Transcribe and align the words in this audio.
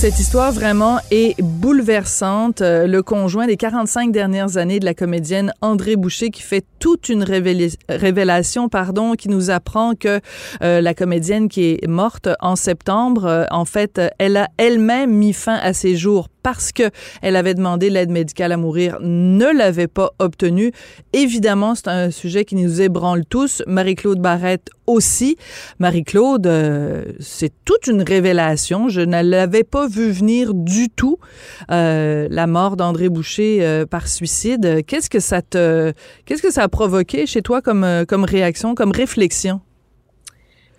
Cette 0.00 0.18
histoire 0.18 0.50
vraiment 0.50 0.98
est 1.10 1.38
bouleversante. 1.42 2.62
Euh, 2.62 2.86
le 2.86 3.02
conjoint 3.02 3.46
des 3.46 3.58
45 3.58 4.10
dernières 4.12 4.56
années 4.56 4.80
de 4.80 4.86
la 4.86 4.94
comédienne 4.94 5.52
André 5.60 5.96
Boucher 5.96 6.30
qui 6.30 6.40
fait 6.40 6.64
toute 6.78 7.10
une 7.10 7.22
révélation, 7.22 8.70
pardon, 8.70 9.12
qui 9.12 9.28
nous 9.28 9.50
apprend 9.50 9.94
que 9.94 10.20
euh, 10.62 10.80
la 10.80 10.94
comédienne 10.94 11.50
qui 11.50 11.72
est 11.72 11.86
morte 11.86 12.30
en 12.40 12.56
septembre, 12.56 13.26
euh, 13.26 13.44
en 13.50 13.66
fait, 13.66 14.00
elle 14.16 14.38
a 14.38 14.48
elle-même 14.56 15.12
mis 15.12 15.34
fin 15.34 15.56
à 15.56 15.74
ses 15.74 15.96
jours 15.96 16.30
parce 16.42 16.72
que 16.72 16.90
elle 17.22 17.36
avait 17.36 17.54
demandé 17.54 17.90
l'aide 17.90 18.10
médicale 18.10 18.52
à 18.52 18.56
mourir, 18.56 18.98
ne 19.00 19.46
l'avait 19.56 19.88
pas 19.88 20.10
obtenue. 20.18 20.72
Évidemment, 21.12 21.74
c'est 21.74 21.88
un 21.88 22.10
sujet 22.10 22.44
qui 22.44 22.56
nous 22.56 22.80
ébranle 22.80 23.24
tous. 23.24 23.62
Marie-Claude 23.66 24.20
Barrette 24.20 24.68
aussi. 24.86 25.36
Marie-Claude, 25.78 26.46
euh, 26.46 27.04
c'est 27.20 27.52
toute 27.64 27.86
une 27.86 28.02
révélation. 28.02 28.88
Je 28.88 29.00
ne 29.00 29.22
l'avais 29.22 29.64
pas 29.64 29.86
vu 29.86 30.10
venir 30.10 30.54
du 30.54 30.88
tout, 30.88 31.18
euh, 31.70 32.28
la 32.30 32.46
mort 32.46 32.76
d'André 32.76 33.08
Boucher 33.08 33.58
euh, 33.60 33.86
par 33.86 34.08
suicide. 34.08 34.84
Qu'est-ce 34.86 35.10
que 35.10 35.20
ça 35.20 35.42
te, 35.42 35.92
qu'est-ce 36.24 36.42
que 36.42 36.52
ça 36.52 36.64
a 36.64 36.68
provoqué 36.68 37.26
chez 37.26 37.42
toi 37.42 37.62
comme, 37.62 37.86
comme 38.08 38.24
réaction, 38.24 38.74
comme 38.74 38.92
réflexion? 38.92 39.60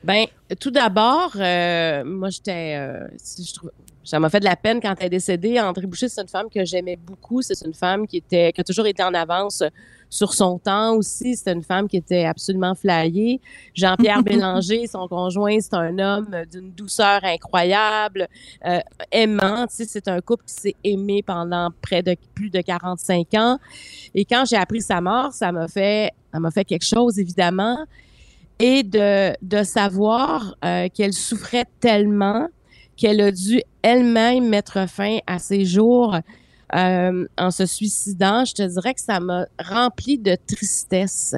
Ben, 0.03 0.25
tout 0.59 0.71
d'abord, 0.71 1.31
moi, 1.35 2.29
j'étais, 2.29 2.75
je 2.75 3.53
trouve, 3.53 3.71
ça 4.03 4.19
m'a 4.19 4.29
fait 4.29 4.39
de 4.39 4.45
la 4.45 4.55
peine 4.55 4.81
quand 4.81 4.95
elle 4.99 5.07
est 5.07 5.09
décédée. 5.09 5.59
André 5.59 5.85
Boucher, 5.85 6.09
c'est 6.09 6.21
une 6.21 6.27
femme 6.27 6.49
que 6.49 6.65
j'aimais 6.65 6.95
beaucoup. 6.95 7.41
C'est 7.41 7.61
une 7.65 7.73
femme 7.73 8.07
qui 8.07 8.17
était, 8.17 8.51
qui 8.51 8.61
a 8.61 8.63
toujours 8.63 8.87
été 8.87 9.03
en 9.03 9.13
avance 9.13 9.63
sur 10.09 10.33
son 10.33 10.59
temps 10.59 10.95
aussi. 10.95 11.35
C'est 11.35 11.51
une 11.51 11.63
femme 11.63 11.87
qui 11.87 11.97
était 11.97 12.25
absolument 12.25 12.75
flyée. 12.75 13.39
Jean-Pierre 13.75 14.23
Bélanger, 14.23 14.87
son 14.87 15.07
conjoint, 15.07 15.57
c'est 15.59 15.75
un 15.75 15.97
homme 15.99 16.35
d'une 16.51 16.71
douceur 16.71 17.23
incroyable, 17.23 18.27
euh, 18.65 18.79
aimant. 19.11 19.67
Tu 19.67 19.77
sais, 19.77 19.85
c'est 19.85 20.07
un 20.07 20.19
couple 20.19 20.45
qui 20.45 20.53
s'est 20.53 20.75
aimé 20.83 21.23
pendant 21.23 21.69
près 21.81 22.01
de 22.01 22.15
plus 22.33 22.49
de 22.49 22.61
45 22.61 23.33
ans. 23.35 23.59
Et 24.15 24.25
quand 24.25 24.45
j'ai 24.45 24.57
appris 24.57 24.81
sa 24.81 24.99
mort, 24.99 25.31
ça 25.31 25.51
m'a 25.51 25.67
fait, 25.67 26.11
ça 26.33 26.39
m'a 26.39 26.51
fait 26.51 26.65
quelque 26.65 26.85
chose, 26.85 27.19
évidemment. 27.19 27.85
Et 28.61 28.83
de, 28.83 29.33
de 29.41 29.63
savoir 29.63 30.55
euh, 30.63 30.87
qu'elle 30.93 31.13
souffrait 31.13 31.65
tellement 31.79 32.47
qu'elle 32.95 33.19
a 33.21 33.31
dû 33.31 33.61
elle-même 33.81 34.47
mettre 34.47 34.87
fin 34.87 35.17
à 35.25 35.39
ses 35.39 35.65
jours 35.65 36.15
euh, 36.75 37.25
en 37.37 37.51
se 37.51 37.65
suicidant, 37.65 38.45
je 38.45 38.53
te 38.53 38.61
dirais 38.61 38.93
que 38.93 39.01
ça 39.01 39.19
m'a 39.19 39.47
rempli 39.59 40.19
de 40.19 40.37
tristesse. 40.47 41.35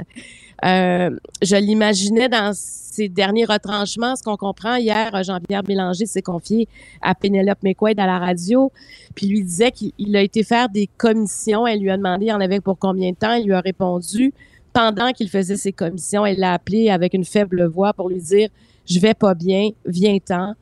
Euh, 0.65 1.09
je 1.41 1.55
l'imaginais 1.55 2.29
dans 2.29 2.51
ses 2.53 3.09
derniers 3.09 3.45
retranchements. 3.45 4.15
Ce 4.15 4.23
qu'on 4.23 4.37
comprend 4.37 4.75
hier, 4.75 5.23
Jean-Pierre 5.23 5.63
Bélanger 5.63 6.05
s'est 6.05 6.21
confié 6.21 6.67
à 7.01 7.15
Pénélope 7.15 7.63
McQuaid 7.63 7.99
à 7.99 8.05
la 8.05 8.19
radio, 8.19 8.71
puis 9.15 9.27
lui 9.27 9.43
disait 9.43 9.71
qu'il 9.71 10.15
a 10.15 10.21
été 10.21 10.43
faire 10.43 10.69
des 10.69 10.87
commissions. 10.97 11.65
Elle 11.65 11.79
lui 11.79 11.89
a 11.89 11.97
demandé 11.97 12.27
il 12.27 12.33
en 12.33 12.41
avait 12.41 12.61
pour 12.61 12.77
combien 12.77 13.11
de 13.11 13.15
temps? 13.15 13.33
Il 13.33 13.45
lui 13.45 13.53
a 13.53 13.61
répondu 13.61 14.33
pendant 14.73 15.11
qu'il 15.11 15.29
faisait 15.29 15.57
ses 15.57 15.71
commissions. 15.71 16.25
Elle 16.25 16.39
l'a 16.39 16.53
appelé 16.53 16.89
avec 16.89 17.13
une 17.13 17.25
faible 17.25 17.65
voix 17.65 17.93
pour 17.93 18.09
lui 18.09 18.21
dire 18.21 18.49
je 18.85 18.99
vais 18.99 19.13
pas 19.13 19.33
bien, 19.33 19.69
viens-t'en. 19.85 20.55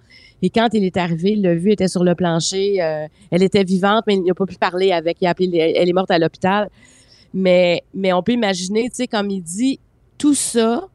Et 0.43 0.49
quand 0.49 0.69
il 0.73 0.83
est 0.83 0.97
arrivé, 0.97 1.31
il 1.31 1.41
l'a 1.41 1.55
vu, 1.55 1.71
était 1.71 1.87
sur 1.87 2.03
le 2.03 2.15
plancher. 2.15 2.81
Euh, 2.81 3.07
elle 3.29 3.43
était 3.43 3.63
vivante, 3.63 4.03
mais 4.07 4.15
il 4.15 4.23
n'a 4.23 4.33
pas 4.33 4.45
pu 4.45 4.55
parler 4.55 4.91
avec. 4.91 5.17
Il 5.21 5.27
a 5.27 5.31
appelé, 5.31 5.73
elle 5.75 5.87
est 5.87 5.93
morte 5.93 6.11
à 6.11 6.17
l'hôpital. 6.17 6.69
Mais, 7.33 7.83
mais 7.93 8.11
on 8.11 8.23
peut 8.23 8.33
imaginer, 8.33 8.89
tu 8.89 8.95
sais, 8.97 9.07
comme 9.07 9.29
il 9.29 9.41
dit, 9.41 9.79
tout 10.17 10.33
ça, 10.33 10.87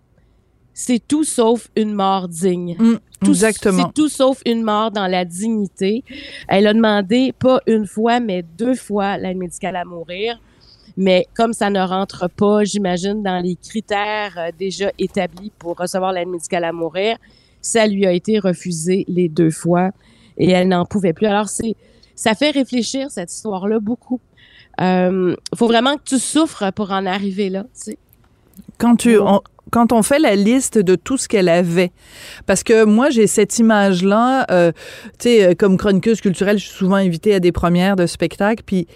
c'est 0.74 1.00
tout 1.06 1.24
sauf 1.24 1.68
une 1.76 1.94
mort 1.94 2.28
digne. 2.28 2.76
Mm, 2.78 3.28
exactement. 3.28 3.86
C'est 3.86 3.94
tout 3.94 4.08
sauf 4.08 4.42
une 4.44 4.62
mort 4.62 4.90
dans 4.90 5.06
la 5.06 5.24
dignité. 5.24 6.04
Elle 6.48 6.66
a 6.66 6.74
demandé, 6.74 7.32
pas 7.32 7.60
une 7.66 7.86
fois, 7.86 8.20
mais 8.20 8.42
deux 8.42 8.74
fois, 8.74 9.16
l'aide 9.16 9.38
médicale 9.38 9.76
à 9.76 9.84
mourir. 9.84 10.38
Mais 10.96 11.26
comme 11.34 11.52
ça 11.52 11.68
ne 11.70 11.80
rentre 11.80 12.28
pas, 12.28 12.64
j'imagine, 12.64 13.22
dans 13.22 13.42
les 13.42 13.56
critères 13.56 14.34
euh, 14.38 14.50
déjà 14.58 14.90
établis 14.98 15.52
pour 15.58 15.76
recevoir 15.76 16.12
l'aide 16.12 16.28
médicale 16.28 16.64
à 16.64 16.72
mourir, 16.72 17.18
ça 17.60 17.86
lui 17.86 18.06
a 18.06 18.12
été 18.12 18.38
refusé 18.38 19.04
les 19.08 19.28
deux 19.28 19.50
fois 19.50 19.90
et 20.38 20.50
elle 20.50 20.68
n'en 20.68 20.86
pouvait 20.86 21.12
plus. 21.12 21.26
Alors, 21.26 21.48
c'est, 21.48 21.74
ça 22.14 22.34
fait 22.34 22.50
réfléchir 22.50 23.10
cette 23.10 23.32
histoire-là 23.32 23.78
beaucoup. 23.78 24.20
Il 24.78 24.84
euh, 24.84 25.36
faut 25.54 25.66
vraiment 25.66 25.96
que 25.96 26.04
tu 26.04 26.18
souffres 26.18 26.70
pour 26.72 26.90
en 26.90 27.06
arriver 27.06 27.50
là. 27.50 27.64
Tu 27.64 27.68
sais. 27.72 27.98
Quand 28.78 28.96
tu, 28.96 29.18
on, 29.18 29.40
quand 29.70 29.92
on 29.92 30.02
fait 30.02 30.18
la 30.18 30.36
liste 30.36 30.78
de 30.78 30.94
tout 30.94 31.16
ce 31.16 31.28
qu'elle 31.28 31.48
avait, 31.48 31.92
parce 32.46 32.62
que 32.62 32.84
moi 32.84 33.10
j'ai 33.10 33.26
cette 33.26 33.58
image-là, 33.58 34.46
euh, 34.50 34.72
tu 35.18 35.28
sais, 35.28 35.56
comme 35.56 35.76
chroniqueuse 35.76 36.20
culturelle, 36.20 36.58
je 36.58 36.66
suis 36.66 36.76
souvent 36.76 36.96
invitée 36.96 37.34
à 37.34 37.40
des 37.40 37.52
premières 37.52 37.96
de 37.96 38.06
spectacles, 38.06 38.62
puis 38.64 38.86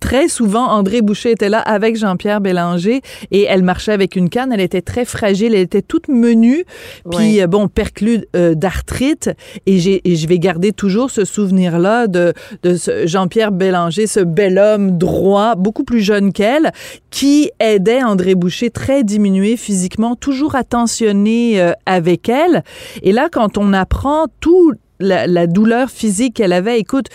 très 0.00 0.28
souvent, 0.28 0.66
André 0.66 1.02
Boucher 1.02 1.32
était 1.32 1.48
là 1.48 1.60
avec 1.60 1.96
Jean-Pierre 1.96 2.40
Bélanger 2.40 3.02
et 3.30 3.42
elle 3.42 3.62
marchait 3.62 3.92
avec 3.92 4.16
une 4.16 4.28
canne. 4.28 4.52
Elle 4.52 4.60
était 4.60 4.82
très 4.82 5.04
fragile, 5.04 5.54
elle 5.54 5.60
était 5.60 5.82
toute 5.82 6.08
menue, 6.08 6.64
puis 7.10 7.40
euh, 7.40 7.46
bon, 7.46 7.68
perclue 7.68 8.24
euh, 8.36 8.54
d'arthrite. 8.54 9.30
Et, 9.66 9.78
j'ai, 9.78 10.00
je 10.04 10.26
vais 10.26 10.38
garder 10.38 10.72
toujours 10.72 11.10
ce 11.10 11.24
souvenir-là 11.24 12.06
de, 12.06 12.32
de 12.62 12.76
Jean-Pierre 13.04 13.52
Bélanger, 13.52 14.06
ce 14.06 14.20
bel 14.20 14.58
homme 14.58 14.98
droit, 14.98 15.54
beaucoup 15.54 15.84
plus 15.84 16.00
jeune 16.00 16.32
qu'elle, 16.32 16.72
qui 17.10 17.50
aidait 17.60 18.02
André 18.02 18.34
Boucher 18.34 18.70
très 18.70 19.04
diminué 19.04 19.56
physiquement, 19.56 20.16
toujours 20.16 20.54
attentionné 20.54 21.60
euh, 21.60 21.72
avec 21.86 22.28
elle. 22.28 22.62
Et 23.02 23.12
là, 23.12 23.28
quand 23.30 23.58
on 23.58 23.72
apprend 23.72 24.26
tout 24.40 24.72
la, 25.00 25.46
douleur 25.46 25.90
physique 25.90 26.34
qu'elle 26.34 26.52
avait. 26.52 26.78
Écoute, 26.78 27.06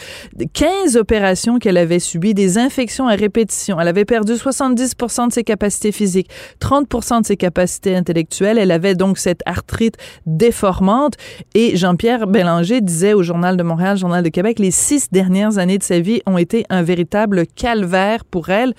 15 0.53 0.97
opérations 0.97 1.59
qu'elle 1.59 1.77
avait 1.77 1.99
subies, 1.99 2.33
des 2.33 2.57
infections 2.57 3.07
à 3.07 3.15
répétition. 3.15 3.79
Elle 3.79 3.87
avait 3.87 4.05
perdu 4.05 4.33
70% 4.33 5.27
de 5.27 5.33
ses 5.33 5.43
capacités 5.43 5.91
physiques, 5.91 6.29
30% 6.59 7.21
de 7.21 7.25
ses 7.25 7.37
capacités 7.37 7.95
intellectuelles. 7.95 8.57
Elle 8.57 8.71
avait 8.71 8.95
donc 8.95 9.17
cette 9.17 9.41
arthrite 9.45 9.97
déformante. 10.25 11.15
Et 11.53 11.75
Jean-Pierre 11.75 12.27
Bélanger 12.27 12.81
disait 12.81 13.13
au 13.13 13.23
Journal 13.23 13.57
de 13.57 13.63
Montréal, 13.63 13.97
Journal 13.97 14.23
de 14.23 14.29
Québec, 14.29 14.59
les 14.59 14.71
six 14.71 15.11
dernières 15.11 15.57
années 15.57 15.77
de 15.77 15.83
sa 15.83 15.99
vie 15.99 16.21
ont 16.25 16.37
été 16.37 16.65
un 16.69 16.83
véritable 16.83 17.45
calvaire 17.47 18.25
pour 18.25 18.49
elle. 18.49 18.73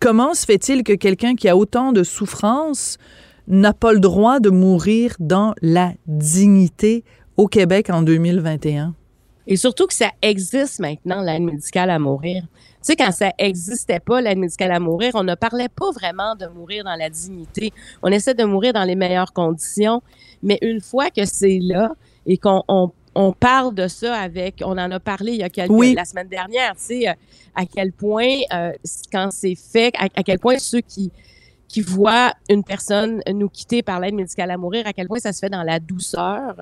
Comment 0.00 0.34
se 0.34 0.44
fait-il 0.44 0.82
que 0.82 0.92
quelqu'un 0.92 1.34
qui 1.34 1.48
a 1.48 1.56
autant 1.56 1.92
de 1.92 2.02
souffrances 2.02 2.98
n'a 3.48 3.72
pas 3.72 3.92
le 3.92 4.00
droit 4.00 4.40
de 4.40 4.50
mourir 4.50 5.14
dans 5.20 5.54
la 5.62 5.92
dignité 6.06 7.04
au 7.36 7.46
Québec 7.48 7.90
en 7.90 8.02
2021? 8.02 8.94
Et 9.46 9.56
surtout 9.56 9.86
que 9.86 9.94
ça 9.94 10.10
existe 10.22 10.80
maintenant, 10.80 11.22
l'aide 11.22 11.42
médicale 11.42 11.90
à 11.90 11.98
mourir. 11.98 12.42
Tu 12.42 12.92
sais, 12.92 12.96
quand 12.96 13.12
ça 13.12 13.32
existait 13.38 14.00
pas, 14.00 14.20
l'aide 14.20 14.38
médicale 14.38 14.72
à 14.72 14.80
mourir, 14.80 15.12
on 15.14 15.22
ne 15.22 15.34
parlait 15.34 15.68
pas 15.68 15.90
vraiment 15.92 16.34
de 16.34 16.46
mourir 16.46 16.84
dans 16.84 16.96
la 16.96 17.10
dignité. 17.10 17.72
On 18.02 18.10
essaie 18.10 18.34
de 18.34 18.44
mourir 18.44 18.72
dans 18.72 18.84
les 18.84 18.96
meilleures 18.96 19.32
conditions. 19.32 20.02
Mais 20.42 20.58
une 20.62 20.80
fois 20.80 21.10
que 21.10 21.24
c'est 21.24 21.58
là 21.60 21.92
et 22.26 22.38
qu'on 22.38 22.62
on, 22.68 23.32
parle 23.32 23.74
de 23.74 23.88
ça 23.88 24.14
avec, 24.16 24.62
on 24.64 24.72
en 24.72 24.90
a 24.90 25.00
parlé 25.00 25.32
il 25.32 25.38
y 25.38 25.42
a 25.42 25.48
quelques, 25.48 25.94
la 25.94 26.04
semaine 26.04 26.28
dernière, 26.28 26.74
tu 26.76 26.82
sais, 26.82 27.08
euh, 27.08 27.12
à 27.54 27.64
quel 27.64 27.92
point, 27.92 28.34
euh, 28.52 28.72
quand 29.12 29.30
c'est 29.30 29.54
fait, 29.54 29.94
à, 29.98 30.22
quel 30.22 30.38
point 30.38 30.58
ceux 30.58 30.80
qui, 30.80 31.10
qui 31.68 31.80
voient 31.80 32.32
une 32.48 32.62
personne 32.62 33.20
nous 33.32 33.48
quitter 33.48 33.82
par 33.82 34.00
l'aide 34.00 34.14
médicale 34.14 34.50
à 34.50 34.56
mourir, 34.56 34.86
à 34.86 34.92
quel 34.92 35.08
point 35.08 35.18
ça 35.18 35.32
se 35.32 35.40
fait 35.40 35.50
dans 35.50 35.62
la 35.62 35.80
douceur. 35.80 36.56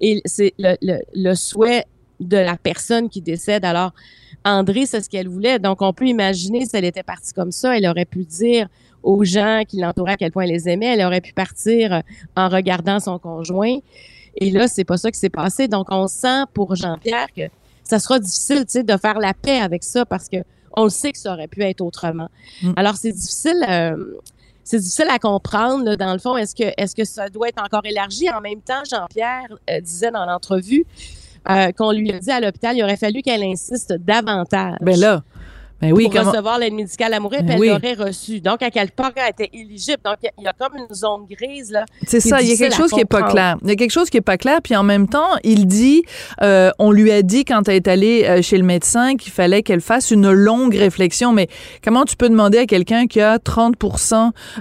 Et 0.00 0.20
c'est 0.24 0.54
le, 0.58 0.76
le, 0.82 0.98
le 1.14 1.34
souhait 1.34 1.84
de 2.20 2.36
la 2.36 2.56
personne 2.56 3.08
qui 3.08 3.20
décède. 3.20 3.64
Alors, 3.64 3.92
André, 4.44 4.86
c'est 4.86 5.00
ce 5.00 5.08
qu'elle 5.08 5.28
voulait. 5.28 5.58
Donc, 5.58 5.82
on 5.82 5.92
peut 5.92 6.06
imaginer 6.06 6.64
si 6.66 6.76
elle 6.76 6.84
était 6.84 7.02
partie 7.02 7.32
comme 7.32 7.52
ça, 7.52 7.76
elle 7.76 7.86
aurait 7.86 8.04
pu 8.04 8.24
dire 8.24 8.68
aux 9.02 9.24
gens 9.24 9.62
qui 9.66 9.78
l'entouraient 9.78 10.12
à 10.12 10.16
quel 10.16 10.32
point 10.32 10.44
elle 10.44 10.50
les 10.50 10.68
aimait. 10.68 10.94
Elle 10.98 11.04
aurait 11.04 11.20
pu 11.20 11.32
partir 11.32 12.02
en 12.36 12.48
regardant 12.48 13.00
son 13.00 13.18
conjoint. 13.18 13.78
Et 14.36 14.50
là, 14.50 14.68
c'est 14.68 14.84
pas 14.84 14.96
ça 14.96 15.10
qui 15.10 15.18
s'est 15.18 15.30
passé. 15.30 15.68
Donc, 15.68 15.86
on 15.90 16.06
sent 16.06 16.44
pour 16.54 16.74
Jean-Pierre 16.74 17.28
que 17.36 17.42
ça 17.84 17.98
sera 17.98 18.18
difficile, 18.18 18.60
tu 18.60 18.72
sais, 18.72 18.82
de 18.82 18.96
faire 18.96 19.18
la 19.18 19.34
paix 19.34 19.58
avec 19.58 19.82
ça 19.82 20.04
parce 20.04 20.28
que 20.28 20.38
on 20.76 20.84
le 20.84 20.90
sait 20.90 21.12
que 21.12 21.18
ça 21.18 21.32
aurait 21.32 21.48
pu 21.48 21.62
être 21.62 21.80
autrement. 21.80 22.28
Mm. 22.62 22.72
Alors, 22.76 22.96
c'est 22.96 23.12
difficile. 23.12 23.64
Euh, 23.68 23.96
c'est 24.68 24.80
difficile 24.80 25.06
à 25.08 25.18
comprendre, 25.18 25.96
dans 25.96 26.12
le 26.12 26.18
fond. 26.18 26.36
Est-ce 26.36 26.54
que, 26.54 26.70
est-ce 26.76 26.94
que 26.94 27.04
ça 27.04 27.30
doit 27.30 27.48
être 27.48 27.62
encore 27.64 27.86
élargi? 27.86 28.28
En 28.28 28.42
même 28.42 28.60
temps, 28.60 28.82
Jean-Pierre 28.88 29.46
euh, 29.70 29.80
disait 29.80 30.10
dans 30.10 30.26
l'entrevue 30.26 30.84
euh, 31.48 31.72
qu'on 31.72 31.90
lui 31.92 32.12
a 32.12 32.18
dit 32.18 32.30
à 32.30 32.38
l'hôpital, 32.38 32.76
il 32.76 32.82
aurait 32.82 32.98
fallu 32.98 33.22
qu'elle 33.22 33.42
insiste 33.42 33.94
davantage. 33.94 34.76
Ben 34.82 35.00
là, 35.00 35.22
Ben 35.80 35.92
oui, 35.92 36.04
pour 36.04 36.12
comment- 36.14 36.30
recevoir 36.30 36.58
l'aide 36.58 36.72
médicale 36.74 37.14
à 37.14 37.20
mourir, 37.20 37.40
Ben 37.42 37.46
puis 37.46 37.54
elle 37.54 37.60
oui. 37.60 37.68
l'aurait 37.68 38.08
reçue. 38.08 38.40
Donc, 38.40 38.62
à 38.62 38.70
quelque 38.70 38.94
part, 38.94 39.12
elle 39.16 39.30
était 39.30 39.50
éligible. 39.56 39.98
Donc, 40.04 40.16
il 40.22 40.26
y 40.26 40.28
a- 40.28 40.32
il 40.38 40.44
y, 40.44 40.46
a 40.48 40.52
comme 40.52 40.76
une 40.76 40.94
zone 40.94 41.26
grise, 41.30 41.70
là. 41.70 41.84
C'est 42.06 42.20
ça, 42.20 42.40
il 42.42 42.48
y 42.48 42.52
a 42.52 42.56
quelque 42.56 42.74
chose 42.76 42.90
qui 42.90 43.00
est 43.00 43.04
pas 43.04 43.22
clair. 43.22 43.56
Il 43.62 43.68
y 43.68 43.72
a 43.72 43.76
quelque 43.76 43.90
chose 43.92 44.10
qui 44.10 44.16
est 44.16 44.20
pas 44.22 44.36
clair, 44.38 44.60
puis 44.62 44.74
en 44.76 44.82
même 44.82 45.08
temps, 45.08 45.28
il 45.44 45.66
dit, 45.66 46.02
euh, 46.42 46.70
on 46.78 46.90
lui 46.90 47.10
a 47.12 47.22
dit 47.22 47.44
quand 47.44 47.68
elle 47.68 47.76
est 47.76 47.88
allée 47.88 48.24
euh, 48.24 48.42
chez 48.42 48.56
le 48.58 48.64
médecin 48.64 49.16
qu'il 49.16 49.32
fallait 49.32 49.62
qu'elle 49.62 49.80
fasse 49.80 50.10
une 50.10 50.30
longue 50.32 50.74
réflexion. 50.74 51.32
Mais 51.32 51.48
comment 51.84 52.04
tu 52.04 52.16
peux 52.16 52.28
demander 52.28 52.58
à 52.58 52.66
quelqu'un 52.66 53.06
qui 53.06 53.20
a 53.20 53.38
30 53.38 53.76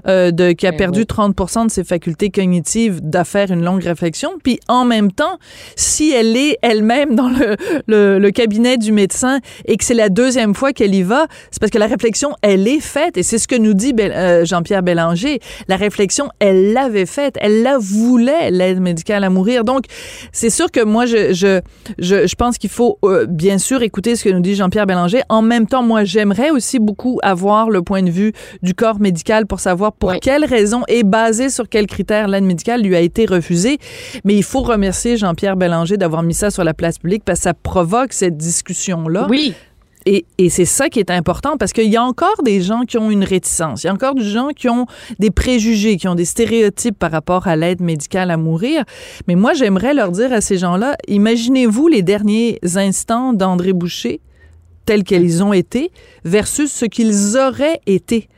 euh, 0.08 0.32
de, 0.32 0.52
qui 0.52 0.68
a 0.68 0.72
Ben 0.72 0.78
perdu 0.78 1.00
oui. 1.00 1.06
30 1.06 1.66
de 1.66 1.72
ses 1.72 1.84
facultés 1.84 2.30
cognitives 2.30 3.00
de 3.02 3.24
faire 3.24 3.52
une 3.52 3.64
longue 3.64 3.84
réflexion, 3.84 4.32
puis 4.44 4.60
en 4.68 4.86
même 4.86 5.12
temps, 5.12 5.40
si 5.76 6.12
elle 6.12 6.36
est 6.38 6.58
elle-même 6.62 7.16
dans 7.16 7.30
le, 7.30 7.56
le, 7.88 8.20
le 8.20 8.32
cabinet 8.32 8.78
du 8.78 8.92
médecin 8.92 9.40
et 9.66 9.78
que 9.78 9.84
c'est 9.84 9.94
la 9.94 10.10
deuxième 10.10 10.54
fois 10.54 10.74
qu'elle 10.74 10.94
y 10.94 11.04
c'est 11.52 11.60
parce 11.60 11.72
que 11.72 11.78
la 11.78 11.88
réflexion, 11.88 12.32
elle 12.42 12.68
est 12.68 12.80
faite. 12.80 13.18
Et 13.18 13.24
c'est 13.24 13.38
ce 13.38 13.48
que 13.48 13.56
nous 13.56 13.74
dit 13.74 13.94
euh, 14.00 14.46
Jean-Pierre 14.46 14.84
Bélanger. 14.84 15.40
La 15.68 15.76
réflexion, 15.76 16.30
elle 16.40 16.74
l'avait 16.74 17.06
faite. 17.06 17.36
Elle 17.42 17.64
la 17.64 17.78
voulait, 17.78 18.52
l'aide 18.52 18.80
médicale 18.82 19.24
à 19.24 19.30
mourir. 19.30 19.64
Donc, 19.64 19.86
c'est 20.32 20.50
sûr 20.50 20.72
que 20.72 20.84
moi, 20.84 21.06
je, 21.06 21.34
je, 21.34 21.62
je, 22.00 22.28
je 22.28 22.36
pense 22.36 22.58
qu'il 22.58 22.70
faut 22.70 22.98
euh, 23.04 23.26
bien 23.28 23.58
sûr 23.58 23.82
écouter 23.84 24.16
ce 24.16 24.24
que 24.24 24.30
nous 24.30 24.40
dit 24.42 24.56
Jean-Pierre 24.56 24.86
Bélanger. 24.86 25.22
En 25.30 25.42
même 25.42 25.68
temps, 25.68 25.84
moi, 25.84 26.04
j'aimerais 26.04 26.50
aussi 26.52 26.80
beaucoup 26.80 27.20
avoir 27.24 27.70
le 27.70 27.82
point 27.82 28.04
de 28.04 28.10
vue 28.12 28.34
du 28.62 28.74
corps 28.74 29.00
médical 29.00 29.46
pour 29.46 29.60
savoir 29.60 29.94
pour 29.94 30.10
Oui. 30.10 30.20
quelles 30.22 30.46
raisons 30.46 30.84
et 30.88 31.04
basé 31.04 31.50
sur 31.50 31.68
quels 31.70 31.88
critères 31.88 32.28
l'aide 32.28 32.44
médicale 32.44 32.82
lui 32.82 32.96
a 32.96 33.00
été 33.00 33.26
refusée. 33.26 33.78
Mais 34.24 34.36
il 34.36 34.44
faut 34.44 34.62
remercier 34.62 35.18
Jean-Pierre 35.18 35.56
Bélanger 35.56 35.98
d'avoir 35.98 36.24
mis 36.24 36.34
ça 36.34 36.52
sur 36.52 36.64
la 36.64 36.74
place 36.74 36.98
publique 37.00 37.24
parce 37.26 37.40
que 37.40 37.44
ça 37.44 37.54
provoque 37.54 38.14
cette 38.14 38.38
discussion-là. 38.38 39.28
Oui. 39.30 39.54
Et, 40.10 40.50
c'est 40.50 40.64
ça 40.64 40.88
qui 40.88 41.00
est 41.00 41.12
important 41.12 41.58
parce 41.58 41.74
qu'il 41.74 41.90
y 41.90 41.98
a 41.98 42.04
encore 42.04 42.42
des 42.42 42.62
gens 42.62 42.84
qui 42.84 42.98
ont 42.98 43.12
une 43.12 43.26
réticence. 43.26 43.84
Il 43.84 43.88
y 43.88 43.90
a 43.90 43.94
encore 43.94 44.16
des 44.16 44.24
gens 44.24 44.50
qui 44.56 44.70
ont 44.70 44.86
des 45.20 45.32
préjugés, 45.32 45.98
qui 45.98 46.08
ont 46.08 46.16
des 46.16 46.24
stéréotypes 46.24 46.98
par 46.98 47.12
rapport 47.12 47.48
à 47.48 47.58
l'aide 47.58 47.82
médicale 47.82 48.32
à 48.32 48.38
mourir. 48.38 48.86
Mais 49.28 49.36
moi, 49.36 49.54
j'aimerais 49.54 49.94
leur 49.94 50.12
dire 50.12 50.32
à 50.32 50.40
ces 50.40 50.58
gens-là, 50.58 50.96
imaginez-vous 51.10 51.90
les 51.90 52.04
derniers 52.04 52.58
instants 52.76 53.34
d'André 53.34 53.74
Boucher 53.74 54.22
tels 54.86 55.04
qu'ils 55.04 55.44
ont 55.44 55.52
été 55.52 55.92
versus 56.24 56.72
ce 56.72 56.86
qu'ils 56.86 57.38
auraient 57.38 57.82
été 57.86 58.30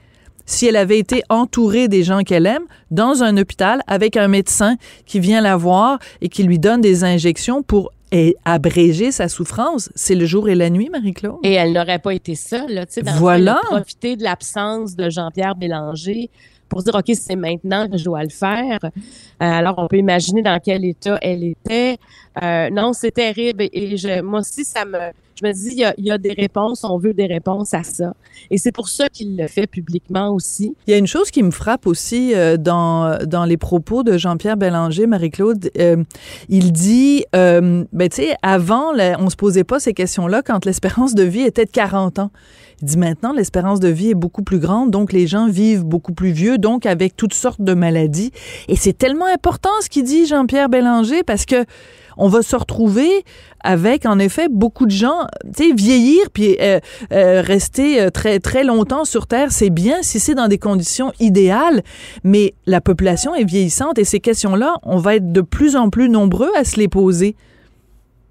si 0.47 0.65
elle 0.65 0.77
avait 0.77 0.97
été 0.97 1.21
entourée 1.29 1.87
des 1.87 2.01
gens 2.01 2.23
qu'elle 2.23 2.47
aime 2.47 2.63
dans 2.89 3.21
un 3.21 3.37
hôpital 3.37 3.83
avec 3.85 4.17
un 4.17 4.27
médecin 4.27 4.77
qui 5.05 5.19
vient 5.19 5.41
la 5.41 5.55
voir 5.55 5.99
et 6.21 6.29
qui 6.29 6.41
lui 6.41 6.57
donne 6.57 6.81
des 6.81 7.03
injections 7.03 7.61
pour 7.61 7.91
eh, 8.11 8.35
abréger 8.45 9.11
sa 9.11 9.27
souffrance. 9.27 9.89
C'est 9.95 10.15
le 10.15 10.25
jour 10.25 10.49
et 10.49 10.55
la 10.55 10.69
nuit, 10.69 10.89
Marie-Claude? 10.89 11.37
Et 11.43 11.53
elle 11.53 11.73
n'aurait 11.73 11.99
pas 11.99 12.13
été 12.13 12.35
seule, 12.35 12.85
tu 12.87 12.93
sais, 12.93 13.01
Voilà. 13.17 13.59
profité 13.65 14.15
de 14.15 14.23
l'absence 14.23 14.95
de 14.95 15.09
Jean-Pierre 15.09 15.55
Bélanger 15.55 16.29
pour 16.69 16.83
dire, 16.83 16.93
OK, 16.95 17.11
c'est 17.15 17.35
maintenant 17.35 17.89
que 17.89 17.97
je 17.97 18.03
dois 18.05 18.21
le 18.23 18.29
faire. 18.29 18.79
Euh, 18.83 18.89
alors, 19.39 19.75
on 19.77 19.87
peut 19.87 19.97
imaginer 19.97 20.43
dans 20.43 20.59
quel 20.63 20.85
état 20.85 21.17
elle 21.21 21.43
était. 21.43 21.97
Euh, 22.43 22.69
non, 22.69 22.93
c'est 22.93 23.11
terrible. 23.11 23.67
Et 23.73 23.97
je, 23.97 24.21
moi 24.21 24.41
aussi, 24.41 24.63
ça 24.63 24.85
me, 24.85 24.99
je 25.41 25.47
me 25.47 25.53
dis, 25.53 25.69
il 25.71 25.79
y, 25.79 25.85
a, 25.85 25.93
il 25.97 26.05
y 26.05 26.11
a 26.11 26.17
des 26.17 26.33
réponses, 26.33 26.83
on 26.83 26.97
veut 26.97 27.13
des 27.13 27.25
réponses 27.25 27.73
à 27.73 27.83
ça. 27.83 28.13
Et 28.51 28.57
c'est 28.57 28.71
pour 28.71 28.89
ça 28.89 29.09
qu'il 29.09 29.37
le 29.37 29.47
fait 29.47 29.67
publiquement 29.67 30.33
aussi. 30.33 30.75
Il 30.87 30.91
y 30.91 30.93
a 30.93 30.97
une 30.97 31.07
chose 31.07 31.31
qui 31.31 31.43
me 31.43 31.51
frappe 31.51 31.87
aussi 31.87 32.33
euh, 32.35 32.57
dans, 32.57 33.19
dans 33.25 33.45
les 33.45 33.57
propos 33.57 34.03
de 34.03 34.17
Jean-Pierre 34.17 34.57
Bélanger, 34.57 35.07
Marie-Claude. 35.07 35.71
Euh, 35.77 36.03
il 36.49 36.71
dit, 36.71 37.25
euh, 37.35 37.85
ben, 37.93 38.09
tu 38.09 38.23
sais, 38.23 38.35
avant, 38.41 38.93
on 39.19 39.29
se 39.29 39.35
posait 39.35 39.63
pas 39.63 39.79
ces 39.79 39.93
questions-là 39.93 40.41
quand 40.41 40.65
l'espérance 40.65 41.15
de 41.15 41.23
vie 41.23 41.41
était 41.41 41.65
de 41.65 41.71
40 41.71 42.19
ans. 42.19 42.31
Il 42.81 42.85
dit 42.85 42.97
maintenant, 42.97 43.33
l'espérance 43.33 43.79
de 43.79 43.89
vie 43.89 44.11
est 44.11 44.15
beaucoup 44.15 44.43
plus 44.43 44.59
grande, 44.59 44.89
donc 44.89 45.11
les 45.11 45.27
gens 45.27 45.49
vivent 45.49 45.83
beaucoup 45.83 46.13
plus 46.13 46.31
vieux, 46.31 46.57
donc 46.57 46.85
avec 46.85 47.15
toutes 47.15 47.33
sortes 47.33 47.61
de 47.61 47.73
maladies. 47.73 48.31
Et 48.69 48.77
c'est 48.77 48.97
tellement 48.97 49.25
important 49.25 49.69
ce 49.81 49.89
qu'il 49.89 50.03
dit 50.03 50.25
Jean-Pierre 50.25 50.69
Bélanger 50.69 51.23
parce 51.23 51.45
que 51.45 51.65
on 52.19 52.27
va 52.27 52.41
se 52.41 52.55
retrouver 52.55 53.09
avec, 53.63 54.05
en 54.05 54.19
effet, 54.19 54.47
beaucoup 54.49 54.85
de 54.85 54.91
gens, 54.91 55.25
tu 55.55 55.69
sais, 55.69 55.73
vieillir 55.73 56.29
puis 56.31 56.57
euh, 56.59 56.79
euh, 57.11 57.41
rester 57.41 58.01
euh, 58.01 58.09
très, 58.09 58.39
très 58.39 58.63
longtemps 58.63 59.05
sur 59.05 59.25
Terre, 59.25 59.51
c'est 59.51 59.69
bien 59.69 60.01
si 60.01 60.19
c'est 60.19 60.35
dans 60.35 60.47
des 60.47 60.57
conditions 60.57 61.11
idéales, 61.19 61.81
mais 62.23 62.53
la 62.65 62.81
population 62.81 63.33
est 63.33 63.45
vieillissante 63.45 63.97
et 63.97 64.03
ces 64.03 64.19
questions-là, 64.19 64.75
on 64.83 64.97
va 64.97 65.15
être 65.15 65.31
de 65.31 65.41
plus 65.41 65.75
en 65.75 65.89
plus 65.89 66.09
nombreux 66.09 66.51
à 66.55 66.65
se 66.65 66.77
les 66.77 66.89
poser. 66.89 67.35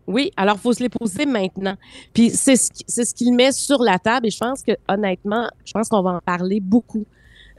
Oui, 0.06 0.31
alors 0.37 0.58
faut 0.58 0.73
se 0.73 0.82
les 0.82 0.88
poser 0.88 1.26
maintenant. 1.26 1.75
Puis 2.14 2.31
c'est 2.31 2.56
ce 2.56 2.70
c'est 2.87 3.05
ce 3.05 3.14
qu'il 3.14 3.35
met 3.35 3.52
sur 3.52 3.82
la 3.82 3.99
table 3.99 4.26
et 4.26 4.31
je 4.31 4.38
pense 4.38 4.62
que 4.62 4.73
honnêtement, 4.88 5.49
je 5.67 5.73
pense 5.73 5.88
qu'on 5.90 6.02
va 6.02 6.12
en 6.12 6.20
parler 6.20 6.61
beaucoup 6.61 7.05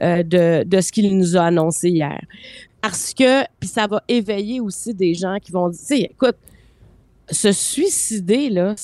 de 0.00 0.64
de 0.64 0.80
ce 0.80 0.90
qu'il 0.90 1.16
nous 1.16 1.36
a 1.36 1.42
annoncé 1.42 1.90
hier. 1.90 2.20
Parce 2.80 3.12
que 3.12 3.44
puis 3.58 3.68
ça 3.68 3.86
va 3.86 4.02
éveiller 4.08 4.60
aussi 4.60 4.94
des 4.94 5.14
gens 5.14 5.36
qui 5.40 5.52
vont 5.52 5.68
dire, 5.68 6.08
écoute, 6.10 6.36
se 7.30 7.52
suicider 7.52 8.50
là, 8.50 8.74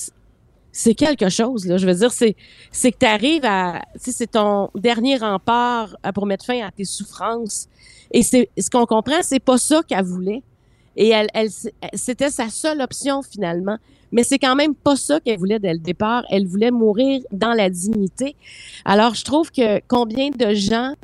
c'est 0.72 0.94
quelque 0.94 1.30
chose 1.30 1.66
là. 1.66 1.78
Je 1.78 1.86
veux 1.86 1.94
dire, 1.94 2.12
c'est 2.12 2.36
c'est 2.70 2.92
que 2.92 2.98
tu 2.98 3.06
arrives 3.06 3.44
à, 3.44 3.82
c'est 3.96 4.30
ton 4.30 4.70
dernier 4.74 5.16
rempart 5.16 5.96
euh, 6.04 6.12
pour 6.12 6.26
mettre 6.26 6.44
fin 6.44 6.66
à 6.66 6.70
tes 6.70 6.84
souffrances. 6.84 7.68
Et 8.10 8.22
c'est 8.22 8.50
ce 8.58 8.70
qu'on 8.70 8.86
comprend, 8.86 9.22
c'est 9.22 9.40
pas 9.40 9.58
ça 9.58 9.82
qu'elle 9.82 10.04
voulait. 10.04 10.42
Et 10.96 11.08
elle, 11.08 11.28
elle, 11.34 11.50
c'était 11.94 12.30
sa 12.30 12.48
seule 12.48 12.80
option 12.80 13.22
finalement. 13.22 13.78
Mais 14.12 14.22
c'est 14.22 14.38
quand 14.38 14.54
même 14.54 14.74
pas 14.74 14.96
ça 14.96 15.20
qu'elle 15.20 15.38
voulait 15.38 15.58
dès 15.58 15.72
le 15.72 15.78
départ. 15.78 16.24
Elle 16.30 16.46
voulait 16.46 16.70
mourir 16.70 17.22
dans 17.32 17.52
la 17.52 17.68
dignité. 17.68 18.36
Alors, 18.84 19.14
je 19.14 19.24
trouve 19.24 19.50
que 19.50 19.80
combien 19.88 20.30
de 20.30 20.54
gens, 20.54 20.94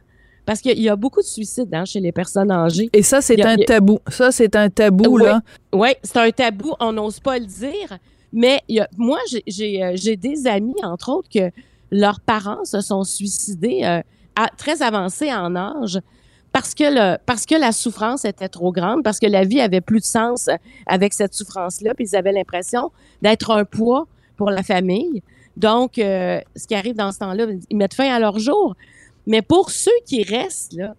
parce 0.45 0.61
qu'il 0.61 0.81
y 0.81 0.89
a 0.89 0.97
beaucoup 0.97 1.21
de 1.21 1.27
suicides 1.27 1.73
hein, 1.75 1.85
chez 1.85 2.01
les 2.01 2.13
personnes 2.13 2.51
âgées. 2.51 2.91
Et 2.93 3.03
ça, 3.03 3.21
c'est 3.21 3.41
un 3.45 3.55
a- 3.59 3.65
tabou. 3.65 3.99
Ça, 4.09 4.33
c'est 4.33 4.57
un 4.57 4.69
tabou, 4.71 5.17
Oui. 5.19 5.25
là. 5.25 5.41
Oui, 5.73 5.91
c'est 6.03 6.17
un 6.19 6.31
tabou, 6.31 6.73
on 6.81 6.93
n'ose 6.93 7.21
pas 7.21 7.39
le 7.39 7.47
dire. 7.47 7.99
Mais 8.33 8.61
il 8.69 8.77
y 8.77 8.81
a, 8.81 8.89
moi, 8.97 9.19
j'ai- 9.47 9.83
euh, 9.85 9.93
j'ai 9.95 10.17
des 10.17 10.47
amis, 10.47 10.75
entre 10.83 11.11
autres, 11.11 11.29
que 11.29 11.51
leurs 11.91 12.21
parents 12.21 12.65
se 12.65 12.81
sont 12.81 13.05
suicidés 13.05 13.81
euh, 13.85 14.01
à, 14.37 14.49
très 14.57 14.83
avancés 14.83 15.33
en 15.33 15.55
âge 15.55 16.01
parce 16.53 16.75
que, 16.75 16.85
le, 16.85 17.19
parce 17.25 17.47
que 17.47 17.55
la 17.55 17.73
souffrance 17.73 18.25
était 18.25 18.49
trop 18.49 18.73
grande, 18.73 19.03
parce 19.05 19.19
que 19.19 19.27
la 19.27 19.45
vie 19.45 19.61
avait 19.61 19.81
plus 19.83 20.01
de 20.01 20.05
sens 20.05 20.49
euh, 20.49 20.55
avec 20.87 21.13
cette 21.15 21.35
souffrance-là, 21.35 21.95
puis 21.95 22.07
ils 22.11 22.17
avaient 22.17 22.33
l'impression 22.33 22.91
d'être 23.21 23.51
un 23.51 23.65
poids 23.65 24.07
pour 24.37 24.51
la 24.51 24.63
famille. 24.63 25.23
Donc, 25.57 25.99
euh, 25.99 26.41
ce 26.57 26.67
qui 26.67 26.75
arrive 26.75 26.97
dans 26.97 27.13
ce 27.13 27.19
temps-là, 27.19 27.45
ils 27.71 27.77
mettent 27.77 27.95
fin 27.95 28.11
à 28.13 28.19
leur 28.19 28.39
jour. 28.39 28.75
Mais 29.27 29.43
pour 29.43 29.71
ceux 29.71 29.91
qui 30.07 30.23
restent, 30.23 30.73
là, 30.75 30.95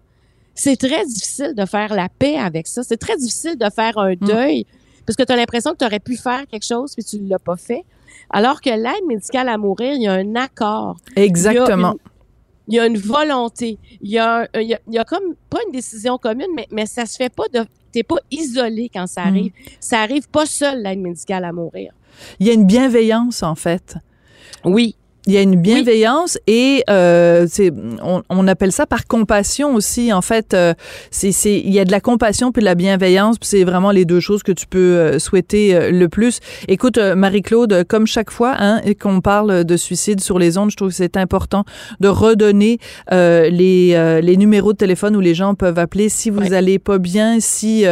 c'est 0.54 0.76
très 0.76 1.04
difficile 1.04 1.54
de 1.56 1.64
faire 1.66 1.92
la 1.94 2.08
paix 2.08 2.36
avec 2.36 2.66
ça. 2.66 2.82
C'est 2.82 2.96
très 2.96 3.16
difficile 3.16 3.56
de 3.58 3.68
faire 3.70 3.98
un 3.98 4.14
deuil 4.14 4.66
parce 5.06 5.16
que 5.16 5.22
tu 5.22 5.32
as 5.32 5.36
l'impression 5.36 5.72
que 5.72 5.78
tu 5.78 5.84
aurais 5.84 6.00
pu 6.00 6.16
faire 6.16 6.46
quelque 6.46 6.64
chose 6.64 6.94
puis 6.94 7.04
tu 7.04 7.20
ne 7.20 7.28
l'as 7.28 7.38
pas 7.38 7.56
fait. 7.56 7.84
Alors 8.30 8.60
que 8.60 8.70
l'aide 8.70 9.04
médicale 9.06 9.48
à 9.48 9.58
mourir, 9.58 9.92
il 9.94 10.02
y 10.02 10.06
a 10.06 10.12
un 10.14 10.34
accord. 10.36 10.96
Exactement. 11.16 11.96
Il 12.68 12.74
y 12.74 12.78
a 12.78 12.86
une, 12.86 12.94
il 12.94 12.96
y 12.96 13.04
a 13.04 13.06
une 13.06 13.12
volonté. 13.12 13.78
Il 14.00 14.10
y 14.10 14.18
a, 14.18 14.42
un- 14.54 14.60
il 14.60 14.68
y 14.68 14.74
a, 14.74 14.80
il 14.88 14.94
y 14.94 14.98
a 14.98 15.04
comme 15.04 15.34
pas 15.50 15.58
une 15.66 15.72
décision 15.72 16.16
commune, 16.16 16.46
mais, 16.56 16.66
mais 16.70 16.86
ça 16.86 17.04
se 17.06 17.16
fait 17.16 17.32
pas 17.32 17.44
de. 17.52 17.66
T'es 17.92 18.02
pas 18.02 18.16
isolé 18.30 18.90
quand 18.92 19.06
ça 19.06 19.22
arrive. 19.22 19.52
Ça 19.80 20.00
arrive 20.00 20.28
pas 20.28 20.46
seul, 20.46 20.82
l'aide 20.82 20.98
médicale 21.00 21.44
à 21.44 21.52
mourir. 21.52 21.92
Il 22.40 22.46
y 22.46 22.50
a 22.50 22.52
une 22.54 22.64
bienveillance, 22.66 23.42
en 23.42 23.54
fait. 23.54 23.96
Oui. 24.64 24.96
Il 25.26 25.32
y 25.32 25.38
a 25.38 25.40
une 25.42 25.56
bienveillance 25.56 26.38
et 26.46 26.84
euh, 26.90 27.46
c'est 27.48 27.72
on, 28.02 28.22
on 28.28 28.46
appelle 28.46 28.72
ça 28.72 28.84
par 28.86 29.06
compassion 29.06 29.74
aussi. 29.74 30.12
En 30.12 30.20
fait, 30.20 30.52
euh, 30.52 30.74
c'est 31.10 31.32
c'est 31.32 31.58
il 31.58 31.72
y 31.72 31.80
a 31.80 31.86
de 31.86 31.90
la 31.92 32.00
compassion 32.00 32.52
puis 32.52 32.60
de 32.60 32.66
la 32.66 32.74
bienveillance. 32.74 33.36
C'est 33.40 33.64
vraiment 33.64 33.90
les 33.90 34.04
deux 34.04 34.20
choses 34.20 34.42
que 34.42 34.52
tu 34.52 34.66
peux 34.66 34.78
euh, 34.78 35.18
souhaiter 35.18 35.74
euh, 35.74 35.90
le 35.90 36.08
plus. 36.10 36.40
Écoute, 36.68 36.98
euh, 36.98 37.14
Marie-Claude, 37.14 37.84
comme 37.88 38.06
chaque 38.06 38.30
fois 38.30 38.54
hein, 38.58 38.82
qu'on 39.00 39.22
parle 39.22 39.64
de 39.64 39.76
suicide 39.78 40.20
sur 40.20 40.38
les 40.38 40.58
ondes, 40.58 40.70
je 40.70 40.76
trouve 40.76 40.90
que 40.90 40.94
c'est 40.94 41.16
important 41.16 41.64
de 42.00 42.08
redonner 42.08 42.78
euh, 43.10 43.48
les 43.48 43.92
euh, 43.94 44.20
les 44.20 44.36
numéros 44.36 44.72
de 44.74 44.78
téléphone 44.78 45.16
où 45.16 45.20
les 45.20 45.34
gens 45.34 45.54
peuvent 45.54 45.78
appeler 45.78 46.10
si 46.10 46.28
vous 46.30 46.40
Ouais. 46.40 46.52
allez 46.52 46.78
pas 46.78 46.98
bien, 46.98 47.38
si 47.40 47.84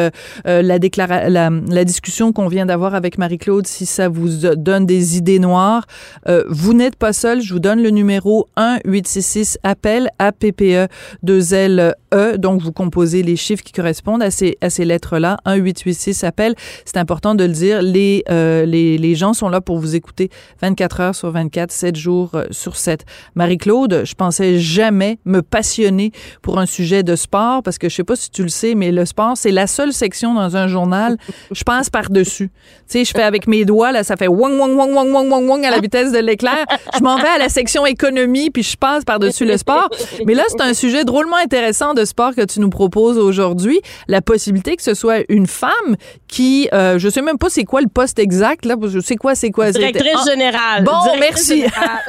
la 0.44 0.78
déclara 0.78 1.28
la, 1.30 1.48
la 1.68 1.84
discussion 1.84 2.32
qu'on 2.32 2.48
vient 2.48 2.66
d'avoir 2.66 2.94
avec 2.94 3.16
Marie-Claude, 3.16 3.66
si 3.66 3.86
ça 3.86 4.08
vous 4.10 4.28
donne 4.56 4.84
des 4.84 5.16
idées 5.16 5.38
noires. 5.38 5.86
Euh, 6.28 6.44
vous 6.48 6.74
n'êtes 6.74 6.96
pas 6.96 7.12
seul. 7.22 7.40
Je 7.40 7.52
vous 7.52 7.60
donne 7.60 7.80
le 7.80 7.90
numéro 7.90 8.48
1-866 8.56 9.56
appel 9.62 10.10
à 10.18 10.32
PPE 10.32 10.88
2 11.22 11.54
L 11.54 11.94
E. 12.12 12.36
Donc, 12.36 12.60
vous 12.60 12.72
composez 12.72 13.22
les 13.22 13.36
chiffres 13.36 13.62
qui 13.62 13.72
correspondent 13.72 14.24
à 14.24 14.32
ces, 14.32 14.58
à 14.60 14.70
ces 14.70 14.84
lettres-là. 14.84 15.36
1-866 15.46 16.26
appel. 16.26 16.56
C'est 16.84 16.96
important 16.96 17.36
de 17.36 17.44
le 17.44 17.52
dire. 17.52 17.80
Les, 17.80 18.24
euh, 18.28 18.66
les, 18.66 18.98
les 18.98 19.14
gens 19.14 19.34
sont 19.34 19.48
là 19.48 19.60
pour 19.60 19.78
vous 19.78 19.94
écouter 19.94 20.30
24 20.60 21.00
heures 21.00 21.14
sur 21.14 21.30
24, 21.30 21.70
7 21.70 21.94
jours 21.94 22.32
euh, 22.34 22.46
sur 22.50 22.74
7. 22.74 23.04
Marie-Claude, 23.36 24.02
je 24.04 24.14
pensais 24.14 24.58
jamais 24.58 25.20
me 25.24 25.42
passionner 25.42 26.10
pour 26.42 26.58
un 26.58 26.66
sujet 26.66 27.04
de 27.04 27.14
sport 27.14 27.62
parce 27.62 27.78
que 27.78 27.88
je 27.88 27.94
sais 27.94 28.04
pas 28.04 28.16
si 28.16 28.30
tu 28.30 28.42
le 28.42 28.48
sais, 28.48 28.74
mais 28.74 28.90
le 28.90 29.04
sport, 29.04 29.36
c'est 29.36 29.52
la 29.52 29.68
seule 29.68 29.92
section 29.92 30.34
dans 30.34 30.56
un 30.56 30.66
journal. 30.66 31.18
Je 31.52 31.62
passe 31.62 31.88
par-dessus. 31.88 32.48
Tu 32.48 32.98
sais, 32.98 33.04
je 33.04 33.12
fais 33.12 33.22
avec 33.22 33.46
mes 33.46 33.64
doigts, 33.64 33.92
là, 33.92 34.02
ça 34.02 34.16
fait 34.16 34.28
wang, 34.28 34.58
wang, 34.58 34.74
wang, 34.74 34.92
wang, 34.92 35.12
wang, 35.12 35.30
wang, 35.30 35.48
wang 35.48 35.64
à 35.64 35.70
la 35.70 35.78
vitesse 35.78 36.10
de 36.10 36.18
l'éclair. 36.18 36.66
Je 36.98 37.02
m'en 37.02 37.11
m'en 37.16 37.22
vais 37.22 37.28
à 37.28 37.38
la 37.38 37.48
section 37.48 37.86
économie, 37.86 38.50
puis 38.50 38.62
je 38.62 38.76
passe 38.76 39.04
par-dessus 39.04 39.44
le 39.44 39.56
sport. 39.56 39.88
Mais 40.26 40.34
là, 40.34 40.44
c'est 40.48 40.60
un 40.60 40.74
sujet 40.74 41.04
drôlement 41.04 41.36
intéressant 41.36 41.94
de 41.94 42.04
sport 42.04 42.34
que 42.34 42.44
tu 42.44 42.60
nous 42.60 42.70
proposes 42.70 43.18
aujourd'hui. 43.18 43.80
La 44.08 44.20
possibilité 44.22 44.76
que 44.76 44.82
ce 44.82 44.94
soit 44.94 45.24
une 45.28 45.46
femme 45.46 45.96
qui, 46.28 46.68
euh, 46.72 46.98
je 46.98 47.08
sais 47.08 47.22
même 47.22 47.38
pas 47.38 47.48
c'est 47.50 47.64
quoi 47.64 47.80
le 47.80 47.88
poste 47.88 48.18
exact, 48.18 48.64
là, 48.64 48.76
je 48.86 49.00
sais 49.00 49.16
quoi, 49.16 49.34
c'est 49.34 49.50
quoi. 49.50 49.70
Directrice 49.70 50.12
Ah, 50.14 50.30
générale. 50.30 50.84
Bon, 50.84 50.92
Directrice 51.04 51.48
merci. 51.48 51.56
générale 51.62 52.00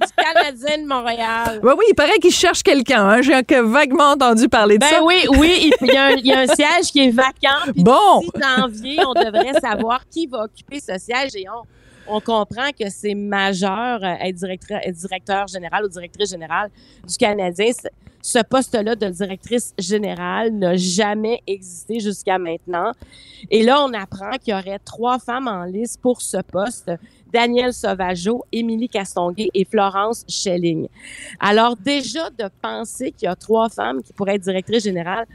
du 0.00 0.24
Canadien 0.24 0.82
de 0.82 0.88
Montréal. 0.88 1.60
Ouais, 1.62 1.72
oui, 1.76 1.84
il 1.90 1.94
paraît 1.94 2.18
qu'il 2.20 2.32
cherche 2.32 2.62
quelqu'un. 2.62 3.06
Hein. 3.08 3.22
J'ai 3.22 3.32
vaguement 3.62 4.10
entendu 4.12 4.48
parler 4.48 4.76
de 4.76 4.80
Ben 4.80 4.88
ça. 4.90 5.02
oui, 5.02 5.24
oui, 5.38 5.70
il 5.80 5.86
y, 5.88 5.96
a 5.96 6.04
un, 6.06 6.10
il 6.12 6.26
y 6.26 6.32
a 6.32 6.40
un 6.40 6.46
siège 6.46 6.90
qui 6.92 7.00
est 7.00 7.10
vacant. 7.10 7.72
Bon. 7.76 8.20
d'ici 8.20 8.30
janvier, 8.58 8.98
on 9.06 9.12
devrait 9.14 9.58
savoir 9.60 10.00
qui 10.10 10.26
va 10.26 10.44
occuper 10.44 10.80
ce 10.80 10.98
siège 10.98 11.30
et 11.34 11.44
on, 11.48 11.62
on 12.08 12.20
comprend 12.20 12.70
que 12.78 12.88
c'est 12.88 13.14
majeur 13.14 14.02
euh, 14.02 14.14
être 14.20 14.36
directeur, 14.36 14.78
être 14.82 14.96
directeur 14.96 15.46
général 15.46 15.84
ou 15.84 15.88
directrice 15.88 16.30
générale 16.30 16.70
du 17.06 17.16
Canadien. 17.16 17.72
Ce- 18.22 18.42
poste-là 18.42 18.96
de 18.96 19.08
directrice 19.08 19.72
générale 19.78 20.50
n'a 20.52 20.76
jamais 20.76 21.40
existé 21.46 22.00
jusqu'à 22.00 22.38
maintenant. 22.38 22.90
Et 23.50 23.62
là, 23.62 23.84
on 23.84 23.92
apprend 23.94 24.30
qu'il 24.32 24.52
y 24.52 24.56
aurait 24.56 24.80
trois 24.80 25.18
femmes 25.20 25.46
en 25.46 25.62
liste 25.64 26.00
pour 26.00 26.20
ce 26.20 26.38
poste. 26.38 26.90
Danielle 27.32 27.72
Sauvageau, 27.72 28.44
Émilie 28.50 28.88
Castonguay 28.88 29.48
et 29.54 29.64
Florence 29.64 30.24
Schelling. 30.28 30.88
Alors 31.38 31.76
déjà, 31.76 32.30
de 32.30 32.46
penser 32.60 33.12
qu'il 33.12 33.26
y 33.26 33.28
a 33.30 33.36
trois 33.36 33.68
femmes 33.68 34.02
qui 34.02 34.12
pourraient 34.12 34.34
être 34.36 34.42
directrices 34.42 34.84
générales, 34.84 35.26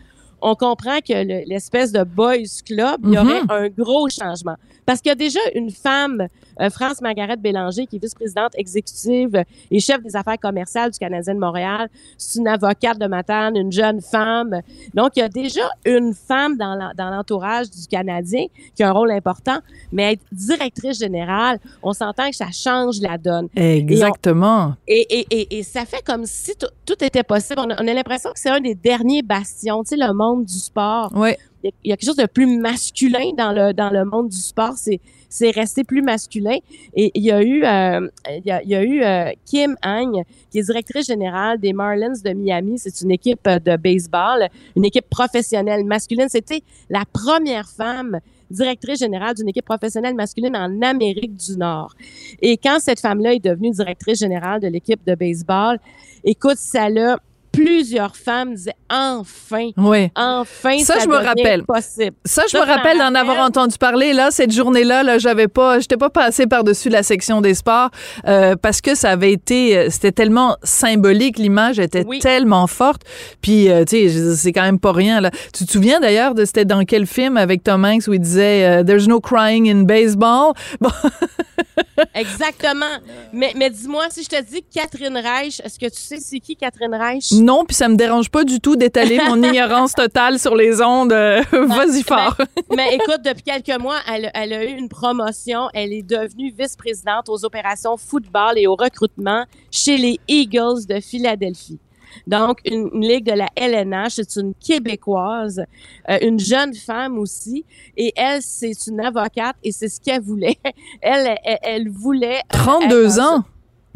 on 0.41 0.55
comprend 0.55 0.99
que 0.99 1.13
le- 1.13 1.43
l'espèce 1.47 1.91
de 1.91 2.03
boys 2.03 2.37
club, 2.65 3.01
il 3.05 3.13
y 3.13 3.17
aurait 3.17 3.41
un 3.49 3.69
gros 3.69 4.09
changement. 4.09 4.55
Parce 4.91 4.99
qu'il 4.99 5.07
y 5.09 5.13
a 5.13 5.15
déjà 5.15 5.39
une 5.55 5.71
femme, 5.71 6.27
euh, 6.59 6.69
France 6.69 6.99
Margaret 6.99 7.37
Bélanger, 7.37 7.87
qui 7.87 7.95
est 7.95 7.99
vice-présidente 7.99 8.51
exécutive 8.55 9.41
et 9.71 9.79
chef 9.79 10.03
des 10.03 10.17
affaires 10.17 10.37
commerciales 10.37 10.91
du 10.91 10.99
Canadien 10.99 11.33
de 11.33 11.39
Montréal. 11.39 11.87
C'est 12.17 12.39
une 12.39 12.47
avocate 12.49 12.99
de 12.99 13.07
Matane, 13.07 13.55
une 13.55 13.71
jeune 13.71 14.01
femme. 14.01 14.59
Donc, 14.93 15.11
il 15.15 15.19
y 15.19 15.21
a 15.21 15.29
déjà 15.29 15.61
une 15.85 16.13
femme 16.13 16.57
dans 16.57 16.75
l'entourage 16.97 17.69
du 17.69 17.87
Canadien 17.87 18.47
qui 18.75 18.83
a 18.83 18.89
un 18.89 18.91
rôle 18.91 19.11
important, 19.11 19.59
mais 19.93 20.11
être 20.11 20.23
directrice 20.33 20.99
générale, 20.99 21.59
on 21.81 21.93
s'entend 21.93 22.29
que 22.29 22.35
ça 22.35 22.51
change 22.51 22.99
la 22.99 23.17
donne. 23.17 23.47
Exactement. 23.55 24.73
Et, 24.89 25.07
et, 25.19 25.27
et, 25.31 25.59
et 25.59 25.63
ça 25.63 25.85
fait 25.85 26.03
comme 26.05 26.25
si 26.25 26.51
tout- 26.57 27.01
était 27.01 27.23
possible. 27.23 27.61
On 27.65 27.69
a, 27.69 27.81
on 27.81 27.87
a 27.87 27.93
l'impression 27.93 28.31
que 28.33 28.39
c'est 28.41 28.49
un 28.49 28.59
des 28.59 28.75
derniers 28.75 29.21
bastions, 29.21 29.83
tu 29.85 29.91
sais, 29.91 29.95
le 29.95 30.13
monde 30.13 30.43
du 30.43 30.59
sport. 30.59 31.13
Ouais. 31.15 31.37
Y, 31.63 31.67
a, 31.67 31.71
y 31.83 31.91
a 31.91 31.97
quelque 31.97 32.07
chose 32.07 32.15
de 32.15 32.25
plus 32.25 32.47
masculin 32.47 33.31
dans 33.37 33.51
le, 33.51 33.73
dans 33.73 33.89
le 33.89 34.03
monde 34.05 34.29
du 34.29 34.37
sport. 34.37 34.73
C'est, 34.77 34.99
c'est 35.29 35.51
resté 35.51 35.83
plus 35.83 36.01
masculin. 36.01 36.57
Et 36.95 37.11
il 37.13 37.23
y 37.23 37.31
a 37.31 37.41
eu, 37.41 37.63
euh, 37.63 38.07
il 38.29 38.45
y 38.45 38.51
a, 38.51 38.63
y 38.63 38.75
a 38.75 38.83
eu 38.83 39.03
euh, 39.03 39.31
Kim 39.45 39.75
Hang, 39.83 40.23
qui 40.49 40.59
est 40.59 40.63
directrice 40.63 41.07
générale 41.07 41.59
des 41.59 41.73
Marlins 41.73 42.13
de 42.23 42.33
Miami. 42.33 42.77
C'est 42.77 43.01
une 43.01 43.11
équipe 43.11 43.47
euh, 43.47 43.59
de 43.59 43.77
baseball, 43.77 44.47
une 44.75 44.85
équipe 44.85 45.09
professionnelle 45.09 45.85
masculine. 45.85 46.27
C'était 46.29 46.61
la 46.89 47.03
première 47.11 47.69
femme 47.69 48.19
directrice 48.49 48.99
générale 48.99 49.35
d'une 49.35 49.47
équipe 49.47 49.65
professionnelle 49.65 50.13
masculine 50.15 50.55
en 50.55 50.81
Amérique 50.81 51.35
du 51.37 51.57
Nord. 51.57 51.93
Et 52.41 52.57
quand 52.57 52.79
cette 52.79 52.99
femme-là 52.99 53.33
est 53.33 53.43
devenue 53.43 53.71
directrice 53.71 54.19
générale 54.19 54.59
de 54.59 54.67
l'équipe 54.67 54.99
de 55.07 55.15
baseball, 55.15 55.79
écoute, 56.25 56.57
ça 56.57 56.89
l'a 56.89 57.17
plusieurs 57.51 58.15
femmes 58.15 58.55
disaient 58.55 58.75
enfin, 58.89 59.69
Ouais. 59.77 60.11
enfin, 60.15 60.79
Ça, 60.79 60.95
ça, 60.95 60.99
je 61.03 61.07
me 61.09 61.15
rappelle. 61.17 61.63
possible. 61.63 62.15
Ça, 62.25 62.43
je 62.47 62.51
Ça, 62.57 62.61
me 62.65 62.65
rappelle 62.71 62.97
d'en 62.97 63.13
avoir 63.15 63.39
entendu 63.39 63.77
parler. 63.77 64.13
Là, 64.13 64.31
cette 64.31 64.51
journée-là, 64.51 65.03
là, 65.03 65.17
j'avais 65.17 65.47
pas, 65.47 65.79
j'étais 65.79 65.97
pas 65.97 66.09
passée 66.09 66.47
par-dessus 66.47 66.89
la 66.89 67.03
section 67.03 67.41
des 67.41 67.53
sports 67.53 67.89
euh, 68.27 68.55
parce 68.61 68.81
que 68.81 68.95
ça 68.95 69.09
avait 69.11 69.31
été, 69.31 69.77
euh, 69.77 69.87
c'était 69.89 70.11
tellement 70.11 70.55
symbolique, 70.63 71.37
l'image 71.37 71.79
était 71.79 72.05
Oui. 72.05 72.19
tellement 72.19 72.67
forte. 72.67 73.01
Puis, 73.41 73.69
euh, 73.69 73.83
tu 73.85 74.09
sais, 74.09 74.35
c'est 74.35 74.51
quand 74.53 74.63
même 74.63 74.79
pas 74.79 74.91
rien. 74.93 75.19
Là. 75.21 75.31
Tu 75.53 75.65
te 75.65 75.71
souviens 75.71 75.99
d'ailleurs 75.99 76.35
de 76.35 76.45
c'était 76.45 76.65
dans 76.65 76.83
quel 76.85 77.05
film 77.05 77.37
avec 77.37 77.63
Tom 77.63 77.83
Hanks 77.85 78.07
où 78.07 78.13
il 78.13 78.19
disait 78.21 78.65
euh, 78.65 78.83
"There's 78.83 79.07
no 79.07 79.19
crying 79.19 79.69
in 79.69 79.83
baseball." 79.83 80.53
Bon, 80.79 80.89
Exactement. 82.15 82.85
Mais, 83.33 83.53
mais 83.55 83.69
dis-moi, 83.69 84.05
si 84.09 84.23
je 84.23 84.29
te 84.29 84.41
dis 84.41 84.63
Catherine 84.73 85.17
Reich, 85.17 85.61
est-ce 85.63 85.79
que 85.79 85.87
tu 85.87 85.99
sais 85.99 86.17
c'est 86.19 86.39
qui 86.39 86.55
Catherine 86.55 86.93
Reich? 86.93 87.31
non, 87.31 87.65
puis 87.65 87.75
ça 87.75 87.87
me 87.87 87.95
dérange 87.95 88.29
pas 88.29 88.43
du 88.43 88.59
tout 88.59 88.75
d'étaler 88.75 89.19
mon 89.25 89.41
ignorance 89.43 89.93
totale 89.93 90.39
sur 90.39 90.55
les 90.55 90.81
ondes. 90.81 91.13
Euh, 91.13 91.41
Vas-y 91.51 92.03
fort. 92.03 92.35
Mais 92.75 92.95
écoute, 92.95 93.21
depuis 93.23 93.43
quelques 93.43 93.79
mois, 93.81 93.99
elle, 94.07 94.31
elle 94.33 94.53
a 94.53 94.63
eu 94.65 94.77
une 94.77 94.89
promotion. 94.89 95.69
Elle 95.73 95.93
est 95.93 96.03
devenue 96.03 96.53
vice-présidente 96.57 97.29
aux 97.29 97.43
opérations 97.45 97.97
football 97.97 98.57
et 98.57 98.67
au 98.67 98.75
recrutement 98.75 99.45
chez 99.71 99.97
les 99.97 100.19
Eagles 100.27 100.85
de 100.87 100.99
Philadelphie. 100.99 101.79
Donc, 102.27 102.59
une, 102.65 102.89
une 102.93 103.01
ligue 103.01 103.25
de 103.25 103.33
la 103.33 103.47
LNH, 103.55 104.11
c'est 104.15 104.35
une 104.37 104.53
Québécoise, 104.55 105.63
euh, 106.09 106.17
une 106.21 106.39
jeune 106.39 106.73
femme 106.73 107.17
aussi. 107.17 107.65
Et 107.97 108.13
elle, 108.15 108.41
c'est 108.41 108.87
une 108.87 108.99
avocate 108.99 109.55
et 109.63 109.71
c'est 109.71 109.89
ce 109.89 109.99
qu'elle 109.99 110.21
voulait. 110.21 110.57
Elle, 111.01 111.35
elle, 111.43 111.57
elle 111.63 111.89
voulait... 111.89 112.41
euh, 112.53 112.57
32 112.57 113.05
être 113.05 113.15
dans 113.17 113.23
ans? 113.23 113.43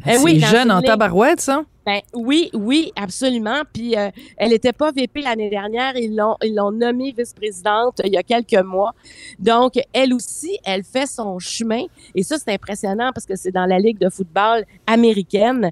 Eh 0.07 0.11
C'est 0.13 0.23
oui, 0.23 0.39
jeune 0.39 0.67
une 0.67 0.71
en 0.71 0.81
tabarouette, 0.81 1.41
ça? 1.41 1.63
Ben 1.85 2.01
oui, 2.13 2.49
oui, 2.53 2.91
absolument. 2.95 3.61
Puis 3.71 3.95
euh, 3.95 4.09
elle 4.37 4.49
n'était 4.49 4.73
pas 4.73 4.91
VP 4.91 5.21
l'année 5.21 5.49
dernière, 5.51 5.95
ils 5.95 6.15
l'ont 6.15 6.35
ils 6.43 6.55
l'ont 6.55 6.71
nommée 6.71 7.13
vice-présidente 7.15 7.99
euh, 7.99 8.07
il 8.07 8.13
y 8.13 8.17
a 8.17 8.23
quelques 8.23 8.63
mois. 8.65 8.93
Donc 9.37 9.73
elle 9.93 10.13
aussi, 10.13 10.57
elle 10.63 10.83
fait 10.83 11.05
son 11.05 11.37
chemin 11.37 11.83
et 12.15 12.23
ça 12.23 12.37
c'est 12.39 12.53
impressionnant 12.53 13.11
parce 13.13 13.27
que 13.27 13.35
c'est 13.35 13.51
dans 13.51 13.67
la 13.67 13.77
ligue 13.77 13.99
de 13.99 14.09
football 14.09 14.65
américaine. 14.87 15.69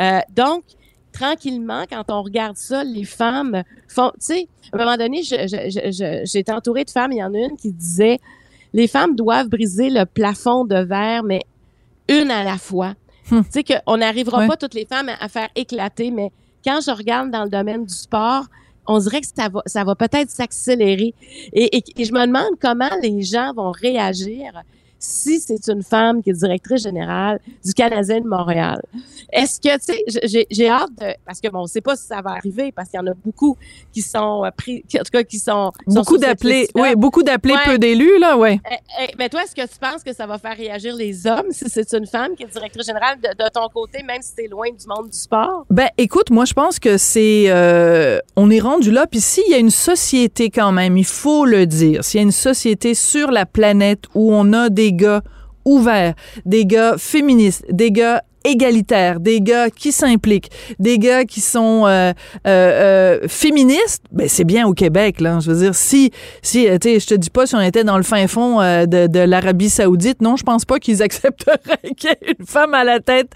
Euh, 0.00 0.20
donc 0.34 0.62
tranquillement, 1.18 1.84
quand 1.88 2.04
on 2.10 2.22
regarde 2.22 2.56
ça, 2.56 2.84
les 2.84 3.04
femmes 3.04 3.62
font, 3.88 4.10
tu 4.14 4.26
sais, 4.26 4.48
à 4.72 4.76
un 4.76 4.78
moment 4.84 4.96
donné, 4.96 5.22
été 5.22 6.52
entourée 6.52 6.84
de 6.84 6.90
femmes. 6.90 7.12
Il 7.12 7.18
y 7.18 7.24
en 7.24 7.32
a 7.34 7.38
une 7.38 7.56
qui 7.56 7.72
disait, 7.72 8.18
les 8.72 8.88
femmes 8.88 9.14
doivent 9.16 9.48
briser 9.48 9.90
le 9.90 10.04
plafond 10.04 10.64
de 10.64 10.76
verre, 10.76 11.22
mais 11.22 11.42
une 12.08 12.30
à 12.30 12.44
la 12.44 12.58
fois. 12.58 12.94
Hmm. 13.30 13.40
Tu 13.42 13.50
sais 13.50 13.64
qu'on 13.64 13.96
n'arrivera 13.96 14.38
Ouais. 14.40 14.46
pas 14.48 14.56
toutes 14.56 14.74
les 14.74 14.84
femmes 14.86 15.08
à, 15.08 15.16
à 15.24 15.28
faire 15.28 15.48
éclater, 15.56 16.10
mais 16.10 16.30
quand 16.64 16.80
je 16.84 16.90
regarde 16.90 17.30
dans 17.30 17.44
le 17.44 17.50
domaine 17.50 17.84
du 17.84 17.94
sport, 17.94 18.44
on 18.86 18.98
dirait 18.98 19.20
que 19.20 19.26
ça 19.34 19.48
va, 19.48 19.62
ça 19.66 19.82
va 19.82 19.94
peut-être 19.96 20.30
s'accélérer. 20.30 21.12
Et, 21.52 21.76
et- 21.78 21.84
et 21.96 22.04
je 22.04 22.12
me 22.12 22.24
demande 22.26 22.52
comment 22.60 22.90
les 23.02 23.22
gens 23.22 23.52
vont 23.54 23.72
réagir 23.72 24.52
si 24.98 25.40
c'est 25.40 25.68
une 25.68 25.82
femme 25.82 26.22
qui 26.22 26.30
est 26.30 26.32
directrice 26.32 26.82
générale 26.82 27.38
du 27.64 27.72
Canadien 27.74 28.20
de 28.20 28.26
Montréal. 28.26 28.80
Est-ce 29.32 29.60
que, 29.60 29.74
tu 29.78 29.94
sais, 30.24 30.46
j'ai- 30.50 30.68
hâte 30.68 30.90
de, 31.00 31.06
parce 31.24 31.40
que 31.40 31.48
bon, 31.48 31.60
on 31.60 31.62
ne 31.62 31.66
sait 31.68 31.80
pas 31.80 31.96
si 31.96 32.06
ça 32.06 32.20
va 32.22 32.30
arriver, 32.30 32.72
parce 32.72 32.88
qu'il 32.88 32.98
y 32.98 33.02
en 33.02 33.06
a 33.06 33.14
beaucoup 33.24 33.56
qui 33.92 34.00
sont 34.02 34.44
euh, 34.44 34.50
pris, 34.56 34.82
qui- 34.88 34.98
en 34.98 35.02
tout 35.02 35.10
cas, 35.12 35.22
qui 35.22 35.38
sont, 35.38 35.72
Beaucoup 35.86 36.18
d'appelés, 36.18 36.68
oui, 36.74 36.94
beaucoup 36.96 37.22
d'appelés, 37.22 37.54
Ouais. 37.54 37.60
peu 37.66 37.78
d'élus, 37.78 38.18
là, 38.18 38.36
ouais. 38.36 38.60
Eh, 38.70 38.74
eh, 39.04 39.14
mais 39.18 39.28
toi, 39.28 39.42
est-ce 39.44 39.54
que 39.54 39.62
tu 39.66 39.78
penses 39.80 40.02
que 40.02 40.12
ça 40.14 40.26
va 40.26 40.38
faire 40.38 40.56
réagir 40.56 40.94
les 40.94 41.26
hommes 41.26 41.46
si 41.50 41.64
c'est 41.68 41.92
une 41.94 42.06
femme 42.06 42.34
qui 42.36 42.44
est 42.44 42.46
directrice 42.52 42.86
générale 42.86 43.18
de, 43.20 43.28
de 43.44 43.48
ton 43.50 43.68
côté, 43.72 44.02
même 44.02 44.22
si 44.22 44.34
t'es 44.34 44.46
loin 44.48 44.68
du 44.70 44.86
monde 44.86 45.10
du 45.10 45.18
sport? 45.18 45.66
Ben, 45.70 45.88
écoute, 45.98 46.30
moi, 46.30 46.44
je 46.44 46.54
pense 46.54 46.78
que 46.78 46.96
c'est, 46.98 47.46
euh, 47.48 48.18
on 48.36 48.50
est 48.50 48.60
rendu 48.60 48.90
là. 48.90 49.06
Puis 49.06 49.20
s'il 49.20 49.48
y 49.50 49.54
a 49.54 49.58
une 49.58 49.70
société 49.70 50.50
quand 50.50 50.72
même, 50.72 50.96
il 50.96 51.04
faut 51.04 51.44
le 51.46 51.66
dire, 51.66 52.04
s'il 52.04 52.18
y 52.18 52.20
a 52.20 52.24
une 52.24 52.32
société 52.32 52.94
sur 52.94 53.30
la 53.30 53.46
planète 53.46 54.04
où 54.14 54.32
on 54.32 54.52
a 54.52 54.68
des 54.68 54.85
gars 54.92 55.22
ouverts, 55.64 56.14
des 56.44 56.64
gars 56.64 56.96
féministes, 56.98 57.64
des 57.70 57.90
gars 57.90 58.22
égalitaires, 58.46 59.20
des 59.20 59.40
gars 59.40 59.70
qui 59.70 59.92
s'impliquent, 59.92 60.50
des 60.78 60.98
gars 60.98 61.24
qui 61.24 61.40
sont 61.40 61.84
euh, 61.86 62.12
euh, 62.46 63.20
euh, 63.22 63.28
féministes, 63.28 64.04
ben 64.12 64.28
c'est 64.28 64.44
bien 64.44 64.66
au 64.66 64.72
Québec 64.72 65.20
là. 65.20 65.38
Je 65.40 65.50
veux 65.50 65.58
dire, 65.58 65.74
si 65.74 66.12
si 66.42 66.64
tu 66.64 66.78
sais, 66.80 67.00
je 67.00 67.06
te 67.06 67.14
dis 67.14 67.30
pas 67.30 67.46
si 67.46 67.54
on 67.54 67.60
était 67.60 67.84
dans 67.84 67.96
le 67.96 68.02
fin 68.02 68.26
fond 68.26 68.58
de, 68.60 69.06
de 69.06 69.20
l'Arabie 69.20 69.70
Saoudite, 69.70 70.22
non, 70.22 70.36
je 70.36 70.44
pense 70.44 70.64
pas 70.64 70.78
qu'ils 70.78 71.02
accepteraient 71.06 71.58
qu'il 71.96 72.10
y 72.10 72.12
ait 72.12 72.34
une 72.38 72.46
femme 72.46 72.74
à 72.74 72.84
la 72.84 73.00
tête 73.00 73.30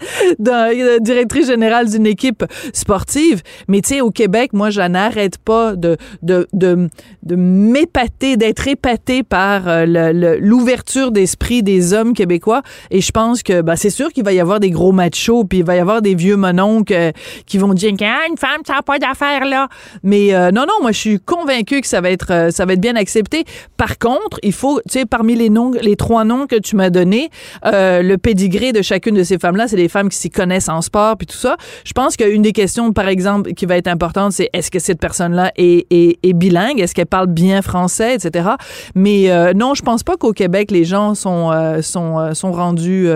euh, 0.47 0.99
directrice 0.99 1.47
générale 1.47 1.89
d'une 1.89 2.07
équipe 2.07 2.45
sportive. 2.73 3.41
Mais 3.67 3.81
tu 3.81 3.95
sais, 3.95 4.01
au 4.01 4.11
Québec, 4.11 4.53
moi, 4.53 4.69
je 4.69 4.81
n'arrête 4.81 5.37
pas 5.37 5.75
de 5.75 5.97
de 6.21 6.47
de, 6.53 6.89
de 7.23 7.35
m'épater, 7.35 8.37
d'être 8.37 8.67
épaté 8.67 9.23
par 9.23 9.63
l'ouverture 9.85 11.11
d'esprit 11.11 11.63
des 11.63 11.93
hommes 11.93 12.13
québécois. 12.13 12.61
Et 12.89 13.01
je 13.01 13.11
pense 13.11 13.43
que 13.43 13.61
ben, 13.61 13.75
c'est 13.75 13.89
sûr 13.89 14.11
qu'il 14.11 14.23
va 14.23 14.33
y 14.33 14.39
avoir 14.39 14.59
des 14.59 14.69
gros 14.69 14.91
machos, 15.01 15.43
puis 15.45 15.59
il 15.59 15.65
va 15.65 15.75
y 15.75 15.79
avoir 15.79 16.01
des 16.01 16.15
vieux 16.15 16.37
mononcles 16.37 16.93
euh, 16.93 17.11
qui 17.45 17.57
vont 17.57 17.73
dire 17.73 17.91
ah, 18.01 18.27
une 18.29 18.37
femme, 18.37 18.61
ça 18.65 18.75
n'a 18.75 18.81
pas 18.81 18.99
d'affaires 18.99 19.45
là. 19.45 19.67
Mais 20.03 20.33
euh, 20.33 20.51
non, 20.51 20.61
non, 20.61 20.73
moi, 20.81 20.91
je 20.91 20.99
suis 20.99 21.19
convaincue 21.19 21.81
que 21.81 21.87
ça 21.87 22.01
va 22.01 22.11
être 22.11 22.31
euh, 22.31 22.51
ça 22.51 22.65
va 22.65 22.73
être 22.73 22.81
bien 22.81 22.95
accepté. 22.95 23.43
Par 23.77 23.97
contre, 23.97 24.39
il 24.43 24.53
faut, 24.53 24.79
tu 24.87 24.99
sais, 24.99 25.05
parmi 25.05 25.35
les 25.35 25.49
noms, 25.49 25.71
les 25.81 25.95
trois 25.95 26.23
noms 26.23 26.47
que 26.47 26.57
tu 26.57 26.75
m'as 26.75 26.89
donnés, 26.89 27.29
euh, 27.65 28.01
le 28.01 28.17
pédigré 28.17 28.71
de 28.71 28.81
chacune 28.81 29.15
de 29.15 29.23
ces 29.23 29.37
femmes-là, 29.37 29.67
c'est 29.67 29.75
des 29.75 29.89
femmes 29.89 30.09
qui 30.09 30.17
s'y 30.17 30.29
connaissent 30.29 30.69
en 30.69 30.81
sport 30.81 31.17
puis 31.17 31.27
tout 31.27 31.37
ça. 31.37 31.57
Je 31.83 31.93
pense 31.93 32.15
qu'une 32.17 32.41
des 32.41 32.53
questions, 32.53 32.93
par 32.93 33.07
exemple, 33.07 33.53
qui 33.53 33.65
va 33.65 33.77
être 33.77 33.87
importante, 33.87 34.33
c'est 34.33 34.49
est-ce 34.53 34.71
que 34.71 34.79
cette 34.79 34.99
personne-là 34.99 35.51
est, 35.55 35.87
est, 35.91 36.33
bilingue, 36.33 36.79
est-ce 36.79 36.95
qu'elle 36.95 37.05
parle 37.05 37.27
bien 37.27 37.61
français, 37.61 38.15
etc. 38.15 38.49
Mais 38.95 39.53
non, 39.53 39.73
je 39.73 39.81
pense 39.81 40.03
pas 40.03 40.17
qu'au 40.17 40.33
Québec 40.33 40.71
les 40.71 40.83
gens 40.83 41.15
sont 41.15 41.51
sont 41.81 42.33
sont 42.33 42.51
rendus 42.51 43.07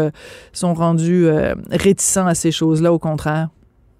sont 0.53 0.73
rendus 0.73 1.27
réticents 1.77 2.27
à 2.27 2.35
ces 2.35 2.51
choses-là, 2.51 2.91
au 2.93 2.99
contraire. 2.99 3.49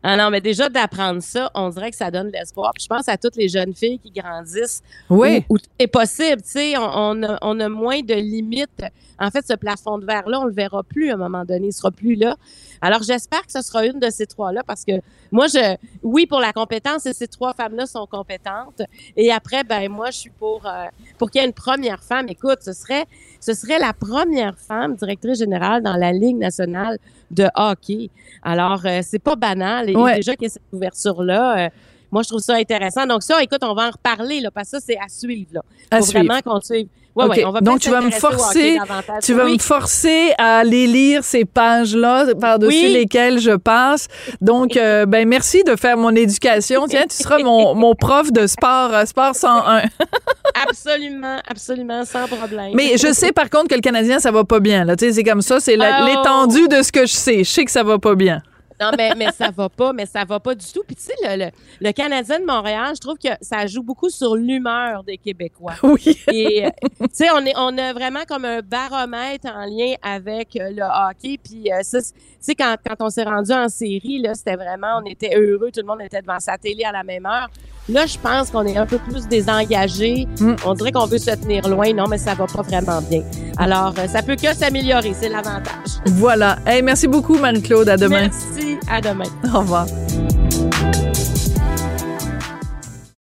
Ah 0.08 0.16
non, 0.18 0.30
mais 0.30 0.40
déjà 0.40 0.70
d'apprendre 0.70 1.20
ça, 1.24 1.50
on 1.56 1.70
dirait 1.70 1.90
que 1.90 1.98
ça 1.98 2.12
donne 2.12 2.28
de 2.28 2.34
l'espoir. 2.34 2.72
Puis 2.76 2.84
je 2.84 2.88
pense 2.88 3.10
à 3.10 3.18
toutes 3.18 3.36
les 3.38 3.48
jeunes 3.50 3.74
filles 3.74 3.98
qui 3.98 4.12
grandissent 4.12 4.84
Oui. 5.10 5.44
où, 5.50 5.56
où 5.56 5.58
tout 5.58 5.66
est 5.80 5.88
possible. 5.88 6.44
Tu 6.44 6.50
sais, 6.52 6.78
on, 6.78 6.84
on 6.84 7.24
a, 7.24 7.40
on 7.42 7.60
a 7.60 7.70
moins 7.70 8.02
de 8.02 8.14
limites. 8.14 8.84
En 9.20 9.32
fait, 9.32 9.44
ce 9.48 9.56
plafond 9.56 9.98
de 9.98 10.06
verre-là, 10.06 10.42
on 10.42 10.46
le 10.46 10.54
verra 10.54 10.84
plus 10.84 11.10
à 11.10 11.16
un 11.16 11.18
moment 11.18 11.44
donné. 11.44 11.68
Il 11.70 11.74
sera 11.74 11.90
plus 11.90 12.14
là. 12.14 12.36
Alors, 12.82 13.02
j'espère 13.02 13.44
que 13.48 13.52
ce 13.52 13.64
sera 13.64 13.84
une 13.84 14.00
de 14.00 14.12
ces 14.12 14.28
trois-là 14.28 14.62
parce 14.68 14.86
que 14.86 14.92
moi, 15.32 15.48
je, 15.48 15.76
oui, 16.04 16.28
pour 16.28 16.40
la 16.40 16.54
compétence, 16.54 17.08
et 17.08 17.14
ces 17.14 17.28
trois 17.28 17.56
femmes-là 17.56 17.88
sont 17.88 18.06
compétentes. 18.06 18.84
Et 19.18 19.32
après, 19.32 19.64
ben, 19.64 19.90
moi, 19.90 20.12
je 20.12 20.18
suis 20.18 20.30
pour, 20.30 20.68
euh, 20.68 20.86
pour 21.18 21.32
qu'il 21.32 21.42
y 21.42 21.44
ait 21.44 21.48
une 21.48 21.54
première 21.54 22.04
femme. 22.04 22.28
Écoute, 22.30 22.60
ce 22.62 22.74
serait, 22.74 23.06
ce 23.40 23.54
serait 23.56 23.80
la 23.80 23.94
première 23.94 24.56
femme 24.60 24.96
directrice 24.96 25.40
générale 25.40 25.82
dans 25.82 25.96
la 25.96 26.12
Ligue 26.12 26.38
nationale 26.38 27.00
de 27.32 27.46
hockey. 27.56 28.10
Alors, 28.44 28.82
euh, 28.86 29.00
c'est 29.04 29.20
pas 29.20 29.36
banal. 29.36 29.90
Et 29.90 29.96
Ouais. 29.96 30.16
déjà 30.16 30.36
qu'il 30.36 30.44
y 30.44 30.46
a 30.48 30.54
cette 30.54 30.62
ouverture-là, 30.72 31.66
euh, 31.66 31.70
moi, 32.12 32.24
je 32.24 32.30
trouve 32.30 32.42
ça 32.42 32.56
intéressant. 32.56 33.06
Donc, 33.06 33.24
ça, 33.24 33.42
écoute, 33.44 33.60
on 33.64 33.74
va 33.74 33.88
en 33.88 33.92
reparler, 33.92 34.40
là, 34.42 34.50
parce 34.52 34.72
que 34.72 34.80
ça, 34.80 34.86
c'est 34.86 34.98
à 34.98 35.08
suivre, 35.10 35.50
là. 35.54 35.62
À 35.92 35.98
Faut 36.00 36.06
suivre. 36.06 36.26
vraiment 36.26 36.42
qu'on 36.42 36.62
suive. 36.62 36.88
Ouais, 37.16 37.24
OK. 37.26 37.32
ouais, 37.32 37.46
on 37.46 37.52
va 37.52 37.62
Donc, 37.62 37.80
tu 37.80 37.90
vas 37.90 38.02
me 38.02 38.12
forcer-. 38.12 38.78
Tu 39.24 39.34
vas 39.34 39.46
Oui. 39.46 39.54
me 39.54 39.58
forcer 39.60 40.34
à 40.38 40.58
aller 40.60 40.86
lire 40.86 41.24
ces 41.24 41.46
pages-là 41.46 42.36
par-dessus 42.40 42.76
Oui. 42.88 42.92
lesquelles 42.94 43.40
je 43.40 43.52
passe. 43.52 44.08
Donc, 44.42 44.76
euh, 44.76 45.06
ben 45.06 45.26
merci 45.26 45.64
de 45.64 45.78
faire 45.78 45.96
mon 45.96 46.14
éducation. 46.14 46.88
Tiens, 46.90 47.06
tu 47.10 47.16
seras 47.16 47.38
mon, 47.40 47.74
mon 47.74 47.96
prof 47.96 48.34
de 48.34 48.46
sport, 48.48 48.94
euh, 48.94 49.06
sport 49.06 49.34
101. 49.34 49.84
Absolument, 50.70 51.38
absolument, 51.48 52.06
sans 52.06 52.28
problème. 52.28 52.72
Mais 52.76 52.98
je 52.98 53.12
sais 53.14 53.32
par 53.34 53.50
contre 53.50 53.68
que 53.68 53.76
le 53.76 53.82
Canadien, 53.82 54.20
ça 54.20 54.32
va 54.32 54.44
pas 54.46 54.60
bien. 54.60 54.86
Là. 54.86 54.96
Tu 54.96 55.06
sais, 55.08 55.14
c'est 55.14 55.24
comme 55.24 55.42
ça, 55.42 55.60
c'est 55.60 55.76
Oh. 55.78 56.06
l'étendue 56.06 56.68
de 56.70 56.82
ce 56.82 56.92
que 56.92 57.02
je 57.06 57.14
sais. 57.14 57.40
Je 57.44 57.50
sais 57.50 57.66
que 57.66 57.72
ça 57.72 57.84
va 57.84 57.98
pas 58.00 58.16
bien. 58.16 58.42
Non, 58.80 58.92
mais, 58.98 59.14
mais 59.16 59.32
ça 59.32 59.52
va 59.52 59.70
pas, 59.70 59.94
mais 59.94 60.06
ça 60.06 60.26
va 60.26 60.40
pas 60.40 60.54
du 60.54 60.66
tout. 60.66 60.84
Puis 60.86 60.96
tu 60.96 61.04
sais, 61.04 61.14
le, 61.24 61.46
le, 61.46 61.52
le 61.80 61.92
Canadien 61.94 62.40
de 62.40 62.46
Montréal, 62.46 62.94
je 62.96 63.00
trouve 63.00 63.18
que 63.18 63.30
ça 63.42 63.66
joue 63.68 63.84
beaucoup 63.84 64.10
sur 64.10 64.36
l'humeur 64.36 65.04
des 65.04 65.18
Québécois. 65.18 65.76
Oui. 65.84 66.18
Et 66.32 66.66
euh, 66.66 66.70
tu 67.00 67.08
sais, 67.14 67.30
on 67.34 67.46
est, 67.46 67.54
on 67.56 67.78
a 67.78 67.94
vraiment 67.94 68.24
comme 68.28 68.46
un 68.46 68.62
baromètre 68.62 69.48
en 69.48 69.66
lien 69.66 69.94
avec 70.02 70.56
euh, 70.58 70.72
le 70.72 70.84
hockey. 70.84 71.40
Puis 71.42 71.72
euh, 71.72 71.84
ça, 71.84 72.02
tu 72.02 72.10
sais, 72.40 72.56
quand, 72.56 72.76
quand 72.86 72.96
on 73.00 73.10
s'est 73.10 73.24
rendu 73.24 73.52
en 73.52 73.70
série, 73.70 74.20
là, 74.20 74.34
c'était 74.34 74.56
vraiment, 74.56 75.02
on 75.02 75.06
était 75.06 75.36
heureux, 75.36 75.72
tout 75.72 75.82
le 75.82 75.88
monde 75.88 76.02
était 76.02 76.22
devant 76.22 76.40
sa 76.40 76.58
télé 76.58 76.84
à 76.84 76.92
la 76.92 77.04
même 77.04 77.26
heure. 77.26 77.50
Là, 77.88 78.06
je 78.08 78.18
pense 78.18 78.50
qu'on 78.50 78.66
est 78.66 78.78
un 78.78 78.86
peu 78.86 78.98
plus 78.98 79.28
désengagé. 79.28 80.28
Mm. 80.40 80.56
On 80.66 80.74
dirait 80.74 80.92
qu'on 80.92 81.06
veut 81.06 81.20
se 81.20 81.32
tenir 81.32 81.68
loin. 81.68 81.94
Non, 81.94 82.06
mais 82.10 82.18
ça 82.18 82.34
va 82.34 82.48
pas 82.48 82.64
vraiment 82.64 83.02
bien. 83.02 83.22
Alors, 83.58 83.94
euh, 83.98 84.08
ça 84.08 84.24
peut 84.24 84.36
que 84.36 84.54
s'améliorer, 84.56 85.14
c'est 85.20 85.30
l'avantage. 85.30 86.00
Voilà. 86.08 86.58
Hey, 86.66 86.82
merci 86.82 87.08
beaucoup, 87.08 87.38
Marie-Claude. 87.38 87.90
À 87.90 87.98
demain. 87.98 88.30
Merci, 88.30 88.78
à 88.90 89.02
demain. 89.02 89.26
Au 89.54 89.60
revoir. 89.60 89.86